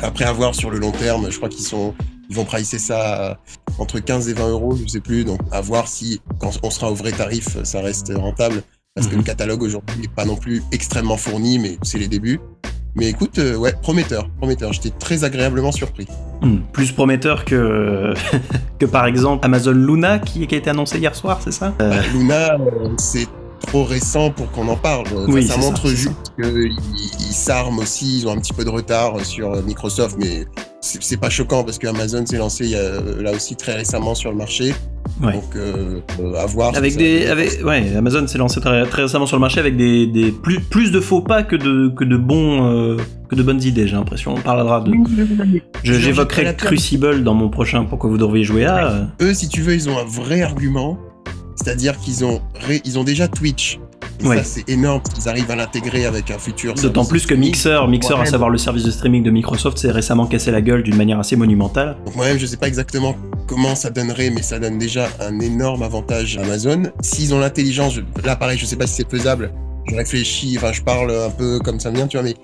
Après 0.01 0.25
avoir 0.25 0.55
sur 0.55 0.69
le 0.69 0.79
long 0.79 0.91
terme, 0.91 1.29
je 1.29 1.37
crois 1.37 1.49
qu'ils 1.49 1.65
sont, 1.65 1.93
ils 2.29 2.35
vont 2.35 2.45
pricer 2.45 2.79
ça 2.79 3.39
entre 3.79 3.99
15 3.99 4.29
et 4.29 4.33
20 4.33 4.49
euros, 4.49 4.75
je 4.81 4.87
sais 4.87 4.99
plus. 5.01 5.25
Donc 5.25 5.39
à 5.51 5.59
voir 5.61 5.87
si 5.87 6.21
quand 6.39 6.51
on 6.63 6.69
sera 6.69 6.91
au 6.91 6.95
vrai 6.95 7.11
tarif, 7.11 7.61
ça 7.63 7.81
reste 7.81 8.11
rentable. 8.15 8.63
Parce 8.95 9.07
que 9.07 9.13
Mhm. 9.13 9.19
le 9.19 9.23
catalogue 9.25 9.61
aujourd'hui 9.61 9.95
n'est 10.01 10.07
pas 10.07 10.25
non 10.25 10.35
plus 10.35 10.63
extrêmement 10.71 11.17
fourni, 11.17 11.59
mais 11.59 11.77
c'est 11.83 11.99
les 11.99 12.07
débuts. 12.07 12.39
Mais 12.97 13.09
écoute, 13.09 13.37
euh, 13.37 13.55
ouais, 13.55 13.73
prometteur, 13.79 14.27
prometteur. 14.39 14.73
J'étais 14.73 14.89
très 14.89 15.23
agréablement 15.23 15.71
surpris. 15.71 16.07
Hmm, 16.41 16.57
plus 16.73 16.91
prometteur 16.91 17.45
que, 17.45 18.11
que 18.79 18.85
par 18.87 19.05
exemple 19.05 19.45
Amazon 19.45 19.71
Luna 19.71 20.17
qui, 20.17 20.47
qui 20.47 20.55
a 20.55 20.57
été 20.57 20.71
annoncé 20.71 20.97
hier 20.97 21.15
soir, 21.15 21.39
c'est 21.43 21.51
ça? 21.51 21.75
Euh, 21.79 22.01
Luna, 22.13 22.55
euh, 22.55 22.89
c'est 22.97 23.27
trop 23.59 23.83
récent 23.83 24.29
pour 24.31 24.49
qu'on 24.51 24.67
en 24.67 24.75
parle. 24.75 25.07
Enfin, 25.07 25.25
Oui, 25.27 25.45
ça 25.45 25.57
montre 25.57 25.87
juste 25.89 26.11
qu'ils 26.39 26.71
ils 27.19 27.33
s'arment 27.33 27.79
aussi, 27.79 28.19
ils 28.19 28.27
ont 28.27 28.31
un 28.31 28.37
petit 28.39 28.53
peu 28.53 28.63
de 28.63 28.69
retard 28.69 29.23
sur 29.25 29.51
Microsoft, 29.63 30.17
mais 30.19 30.45
c'est 30.81 31.17
pas 31.19 31.29
choquant 31.29 31.63
parce 31.63 31.77
que 31.77 31.87
Amazon 31.87 32.25
s'est 32.25 32.37
lancé 32.37 32.65
il 32.65 32.71
y 32.71 32.75
a, 32.75 33.01
là 33.21 33.31
aussi 33.33 33.55
très 33.55 33.75
récemment 33.75 34.15
sur 34.15 34.31
le 34.31 34.37
marché. 34.37 34.73
Ouais. 35.21 35.33
Donc, 35.33 35.55
euh, 35.55 35.99
euh, 36.19 36.35
à 36.35 36.45
voir. 36.45 36.71
si 36.73 36.77
Avec 36.77 36.91
ça- 36.91 36.97
des, 36.99 37.25
avec, 37.25 37.65
ouais, 37.65 37.95
Amazon 37.95 38.27
s'est 38.27 38.37
lancé 38.37 38.59
très, 38.61 38.85
très 38.85 39.01
récemment 39.03 39.25
sur 39.25 39.37
le 39.37 39.41
marché 39.41 39.59
avec 39.59 39.75
des, 39.75 40.05
des 40.05 40.31
plus, 40.31 40.59
plus 40.59 40.91
de 40.91 40.99
faux 40.99 41.21
pas 41.21 41.41
que 41.43 41.55
de, 41.55 41.89
que 41.89 42.03
de 42.03 42.17
bons, 42.17 42.67
euh, 42.67 42.97
que 43.27 43.33
de 43.35 43.41
bonnes 43.41 43.63
idées. 43.63 43.87
J'ai 43.87 43.95
l'impression. 43.95 44.35
On 44.35 44.41
parlera 44.41 44.81
de. 44.81 44.91
J'évoquerai 45.83 46.55
Crucible 46.55 47.23
dans 47.23 47.33
mon 47.33 47.49
prochain. 47.49 47.85
Pourquoi 47.85 48.09
vous 48.09 48.17
devriez 48.17 48.43
jouer 48.43 48.65
à. 48.65 49.07
Eux, 49.21 49.33
si 49.33 49.49
tu 49.49 49.61
veux, 49.61 49.73
ils 49.73 49.89
ont 49.89 49.97
un 49.97 50.05
vrai 50.05 50.41
argument. 50.41 50.99
C'est-à-dire 51.67 51.99
qu'ils 51.99 52.23
ont, 52.23 52.39
ré- 52.65 52.81
ils 52.85 52.97
ont 52.97 53.03
déjà 53.03 53.27
Twitch. 53.27 53.77
Et 54.21 54.25
Ouais. 54.25 54.37
ça, 54.37 54.43
c'est 54.45 54.69
énorme 54.69 55.01
qu'ils 55.13 55.27
arrivent 55.27 55.51
à 55.51 55.55
l'intégrer 55.57 56.05
avec 56.05 56.31
un 56.31 56.39
futur. 56.39 56.73
D'autant 56.75 57.03
plus 57.03 57.25
que. 57.25 57.33
Mixer, 57.33 57.85
Mixer, 57.89 58.13
à 58.17 58.25
savoir 58.25 58.49
le 58.49 58.57
service 58.57 58.83
de 58.85 58.91
streaming 58.91 59.21
de 59.21 59.29
Microsoft, 59.31 59.77
s'est 59.77 59.91
récemment 59.91 60.27
cassé 60.27 60.49
la 60.49 60.61
gueule 60.61 60.81
d'une 60.81 60.95
manière 60.95 61.19
assez 61.19 61.35
monumentale. 61.35 61.97
Donc 62.05 62.15
moi-même, 62.15 62.39
je 62.39 62.45
sais 62.45 62.55
pas 62.55 62.69
exactement 62.69 63.17
comment 63.47 63.75
ça 63.75 63.89
donnerait, 63.89 64.29
mais 64.29 64.41
ça 64.43 64.59
donne 64.59 64.77
déjà 64.77 65.09
un 65.19 65.37
énorme 65.41 65.83
avantage 65.83 66.37
à 66.37 66.43
Amazon. 66.43 66.83
S'ils 67.01 67.33
ont 67.33 67.39
l'intelligence, 67.39 67.95
je- 67.95 68.25
là 68.25 68.37
pareil, 68.37 68.57
je 68.57 68.65
sais 68.65 68.77
pas 68.77 68.87
si 68.87 68.95
c'est 68.95 69.11
faisable. 69.11 69.51
Je 69.89 69.95
réfléchis, 69.95 70.55
enfin 70.57 70.71
je 70.71 70.81
parle 70.83 71.11
un 71.11 71.29
peu 71.29 71.59
comme 71.59 71.81
ça 71.81 71.91
me 71.91 71.97
vient, 71.97 72.07
tu 72.07 72.15
vois, 72.17 72.23
mais 72.23 72.35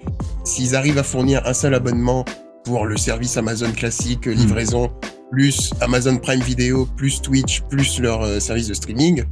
s'ils 0.43 0.75
arrivent 0.75 0.97
à 0.99 1.03
fournir 1.03 1.41
un 1.45 1.53
seul 1.53 1.73
abonnement 1.75 2.25
pour 2.65 2.85
le 2.85 2.97
service 2.97 3.37
Amazon 3.37 3.71
classique, 3.71 4.27
euh, 4.27 4.33
livraison, 4.33 4.89
plus 5.33 5.71
Amazon 5.81 6.17
Prime 6.17 6.41
Video, 6.41 6.85
plus 6.95 7.19
Twitch, 7.19 7.61
plus 7.67 7.99
leur 7.99 8.21
euh, 8.21 8.39
service 8.39 8.67
de 8.67 8.75
streaming, 8.75 9.23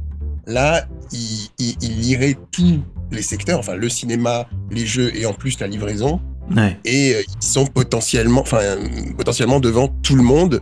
là, 0.48 0.84
ils, 1.12 1.48
ils, 1.60 1.76
ils 1.80 2.00
liraient 2.00 2.36
tous 2.50 2.80
les 3.12 3.22
secteurs, 3.22 3.60
enfin 3.60 3.76
le 3.76 3.88
cinéma, 3.88 4.48
les 4.72 4.84
jeux 4.84 5.14
et 5.16 5.26
en 5.26 5.32
plus 5.32 5.58
la 5.60 5.68
livraison 5.68 6.20
Ouais. 6.56 6.76
et 6.84 7.14
euh, 7.14 7.22
ils 7.40 7.46
sont 7.46 7.66
potentiellement, 7.66 8.40
enfin 8.40 8.58
potentiellement 9.16 9.60
devant 9.60 9.86
tout 10.02 10.16
le 10.16 10.24
monde 10.24 10.60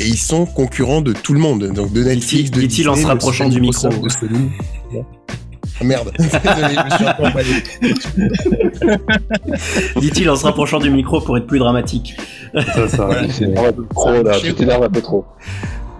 et 0.00 0.06
ils 0.08 0.18
sont 0.18 0.44
concurrents 0.44 1.02
de 1.02 1.12
tout 1.12 1.34
le 1.34 1.38
monde, 1.38 1.68
donc 1.72 1.92
de 1.92 2.02
Netflix, 2.02 2.50
de 2.50 2.60
dit-il 2.60 2.88
en 2.88 2.94
se 2.94 2.98
Disney, 2.98 3.12
rapprochant 3.12 3.48
du 3.48 3.60
micro. 3.60 3.88
Ah, 5.80 5.84
merde, 5.84 6.12
désolé, 6.18 6.74
je 6.74 6.84
me 6.84 6.90
suis 6.96 7.06
un 7.06 7.14
peu 7.14 7.24
emballé. 7.24 7.62
Dit-il 10.00 10.28
en 10.28 10.36
se 10.36 10.44
rapprochant 10.44 10.78
du 10.78 10.90
micro 10.90 11.20
pour 11.20 11.36
être 11.38 11.46
plus 11.46 11.58
dramatique. 11.58 12.16
Ça, 12.54 12.88
ça, 12.88 13.08
Tu 13.26 13.32
t'énerves 13.46 13.66
un 13.66 13.72
peu 13.72 13.86
trop 13.94 14.22
là, 14.22 14.38
tu 14.40 14.54
t'énerves 14.54 14.84
un 14.84 14.90
peu 14.90 15.00
trop. 15.00 15.24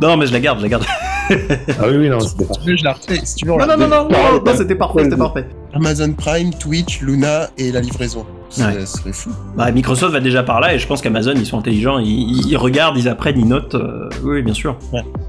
Non, 0.01 0.17
mais 0.17 0.27
je 0.27 0.33
la 0.33 0.41
garde, 0.41 0.59
je 0.59 0.65
la 0.65 0.69
garde. 0.69 0.85
Ah 1.31 1.85
oui, 1.89 1.97
oui, 1.97 2.09
non, 2.09 2.21
c'était 2.21 2.45
pas. 2.45 2.55
Si 2.55 2.61
tu 2.61 2.71
veux, 2.71 2.77
je 2.77 2.85
la 2.85 2.93
refais. 2.93 3.21
Si 3.25 3.35
tu 3.37 3.47
veux, 3.47 3.53
on 3.53 3.59
Non, 3.59 3.67
la 3.67 3.77
non, 3.77 3.87
non, 3.89 4.05
non, 4.05 4.09
non, 4.11 4.43
non, 4.45 4.57
c'était 4.57 4.75
parfait, 4.75 5.05
c'était 5.05 5.17
parfait. 5.17 5.47
Amazon 5.75 6.13
Prime, 6.13 6.53
Twitch, 6.55 7.01
Luna 7.01 7.49
et 7.59 7.71
la 7.71 7.81
livraison. 7.81 8.27
Ça 8.51 8.67
Ouais. 8.69 8.85
serait 8.85 9.13
fou. 9.13 9.31
Bah, 9.57 9.71
Microsoft 9.71 10.13
va 10.13 10.19
déjà 10.21 10.43
par 10.43 10.61
là 10.61 10.75
et 10.75 10.79
je 10.81 10.87
pense 10.87 11.01
qu'Amazon, 11.01 11.35
ils 11.37 11.47
sont 11.47 11.57
intelligents, 11.59 11.99
ils, 12.01 12.47
ils 12.49 12.57
regardent, 12.57 12.99
ils 12.99 13.09
apprennent, 13.09 13.39
ils 13.39 13.47
notent. 13.47 13.77
euh, 13.77 14.09
oui, 14.25 14.43
bien 14.43 14.55
sûr. 14.55 14.77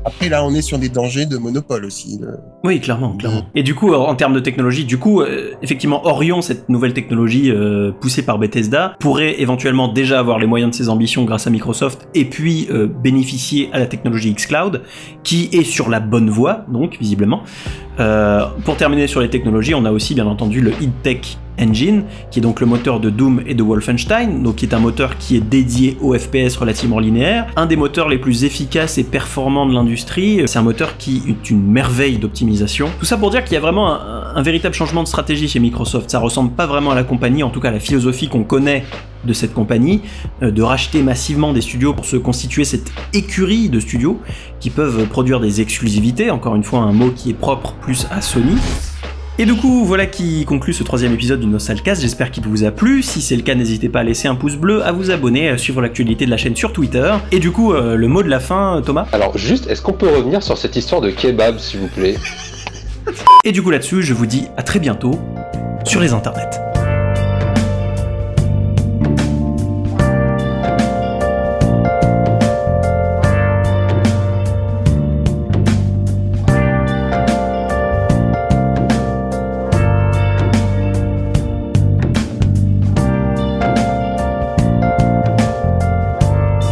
Après, 0.06 0.28
là, 0.28 0.44
on 0.44 0.54
est 0.56 0.62
sur 0.64 0.80
des 0.80 0.90
dangers 0.90 1.28
de 1.28 1.38
monopole 1.38 1.86
aussi. 1.86 2.18
de- 2.18 2.28
Oui, 2.64 2.82
clairement, 2.82 3.12
clairement. 3.16 3.44
Et 3.54 3.62
du 3.64 3.76
coup, 3.76 3.94
en 3.94 4.16
termes 4.16 4.34
de 4.34 4.40
technologie, 4.40 4.86
du 4.86 4.98
coup, 4.98 5.22
euh, 5.22 5.52
effectivement, 5.62 6.06
Orion, 6.08 6.42
cette 6.42 6.68
nouvelle 6.70 6.94
technologie 6.94 7.52
euh, 7.52 7.92
poussée 7.92 8.24
par 8.24 8.40
Bethesda, 8.40 8.96
pourrait 9.00 9.40
éventuellement 9.40 9.88
déjà 9.88 10.18
avoir 10.20 10.40
les 10.40 10.48
moyens 10.48 10.72
de 10.72 10.76
ses 10.76 10.90
ambitions 10.90 11.24
grâce 11.24 11.46
à 11.46 11.52
Microsoft 11.52 12.08
et 12.16 12.26
puis 12.26 12.68
euh, 12.72 12.88
bénéficier 12.88 13.70
à 13.72 13.78
la 13.80 13.86
technologie 13.86 14.34
xCloud, 14.34 14.82
qui 15.24 15.50
est 15.54 15.64
sur 15.64 15.90
la 15.90 16.00
bonne 16.00 16.30
voie, 16.32 16.66
donc 16.72 16.98
visiblement. 17.00 17.44
Euh, 18.02 18.48
pour 18.66 18.78
terminer 18.78 19.06
sur 19.06 19.22
les 19.22 19.30
technologies, 19.30 19.76
on 19.76 19.86
a 19.86 19.92
aussi 19.92 20.16
bien 20.16 20.26
entendu 20.26 20.60
le 20.60 20.72
IdTech 20.82 21.38
Engine, 21.60 22.06
qui 22.32 22.40
est 22.40 22.42
donc 22.42 22.60
le 22.60 22.66
moteur 22.66 23.00
de 23.00 23.12
Doom 23.12 23.44
et 23.46 23.54
de 23.54 23.62
Wolfenstein, 23.62 24.42
donc 24.42 24.56
qui 24.56 24.66
est 24.66 24.74
un 24.74 24.80
moteur 24.80 25.18
qui 25.18 25.38
est 25.38 25.42
dédié 25.42 25.98
au 26.02 26.18
FPS 26.18 26.56
relativement 26.58 27.00
linéaire, 27.00 27.48
un 27.56 27.68
des 27.68 27.76
moteurs 27.76 28.10
les 28.10 28.18
plus 28.18 28.44
efficaces 28.44 28.98
et 28.98 29.04
performants 29.04 29.68
de 29.68 29.74
l'industrie. 29.74 30.42
C'est 30.48 30.58
un 30.58 30.64
moteur 30.64 30.98
qui 30.98 31.22
est 31.28 31.50
une 31.52 31.62
merveille 31.62 32.18
d'optimisation. 32.18 32.90
Tout 33.00 33.06
ça 33.06 33.18
pour 33.18 33.30
dire 33.30 33.44
qu'il 33.44 33.54
y 33.54 33.58
a 33.58 33.60
vraiment 33.60 33.94
un, 33.94 34.21
un 34.36 34.42
véritable 34.42 34.76
changement 34.76 35.04
de 35.04 35.08
stratégie 35.08 35.48
chez 35.48 35.60
Microsoft. 35.60 36.10
Ça 36.10 36.20
ressemble 36.20 36.52
pas 36.52 36.66
vraiment 36.66 36.92
à 36.92 36.96
la 36.96 37.04
compagnie, 37.04 37.44
en 37.44 37.50
tout 37.50 37.60
cas 37.60 37.72
la 37.72 37.80
philosophie 37.80 38.28
qu'on 38.28 38.44
connaît 38.44 38.84
de 39.26 39.34
cette 39.34 39.54
compagnie, 39.54 40.02
euh, 40.42 40.52
de 40.52 40.62
racheter 40.62 41.04
massivement 41.04 41.54
des 41.54 41.62
studios 41.62 41.94
pour 41.94 42.06
se 42.06 42.18
constituer 42.18 42.64
cette 42.64 42.92
écurie 43.14 43.70
de 43.70 43.80
studios 43.80 44.20
qui 44.60 44.70
peuvent 44.70 45.06
produire 45.08 45.40
des 45.40 45.62
exclusivités, 45.62 46.32
encore 46.32 46.56
une 46.56 46.64
fois 46.64 46.80
un 46.80 46.92
mot 46.92 47.12
qui 47.12 47.30
est 47.30 47.36
propre 47.36 47.74
plus 47.82 48.08
à 48.12 48.22
Sony. 48.22 48.56
Et 49.40 49.46
du 49.46 49.56
coup, 49.56 49.86
voilà 49.86 50.06
qui 50.06 50.46
conclut 50.46 50.74
ce 50.74 50.84
troisième 50.84 51.14
épisode 51.14 51.40
du 51.40 51.48
Nostalcast. 51.48 52.02
J'espère 52.02 52.30
qu'il 52.32 52.44
vous 52.46 52.64
a 52.64 52.70
plu. 52.70 53.02
Si 53.02 53.22
c'est 53.22 53.36
le 53.36 53.42
cas, 53.42 53.56
n'hésitez 53.56 53.90
pas 53.90 54.02
à 54.02 54.04
laisser 54.04 54.28
un 54.28 54.36
pouce 54.36 54.56
bleu, 54.56 54.84
à 54.86 54.92
vous 54.92 55.10
abonner, 55.10 55.50
à 55.50 55.58
suivre 55.58 55.82
l'actualité 55.82 56.26
de 56.26 56.30
la 56.30 56.38
chaîne 56.38 56.56
sur 56.56 56.74
Twitter. 56.74 57.12
Et 57.32 57.40
du 57.40 57.50
coup, 57.50 57.74
euh, 57.74 57.96
le 57.96 58.08
mot 58.08 58.24
de 58.24 58.30
la 58.30 58.40
fin, 58.40 58.84
Thomas? 58.86 59.08
Alors 59.14 59.38
juste, 59.38 59.68
est-ce 59.68 59.82
qu'on 59.82 59.94
peut 59.94 60.10
revenir 60.10 60.44
sur 60.44 60.58
cette 60.58 60.76
histoire 60.76 61.02
de 61.02 61.10
kebab, 61.10 61.58
s'il 61.60 61.80
vous 61.80 61.88
plaît? 61.88 62.18
Et 63.44 63.52
du 63.52 63.62
coup, 63.62 63.72
là-dessus, 63.72 64.04
je 64.04 64.14
vous 64.14 64.26
dis 64.26 64.48
à 64.58 64.64
très 64.64 64.80
bientôt 64.80 65.20
sur 65.84 66.00
les 66.02 66.14
internets. 66.14 66.71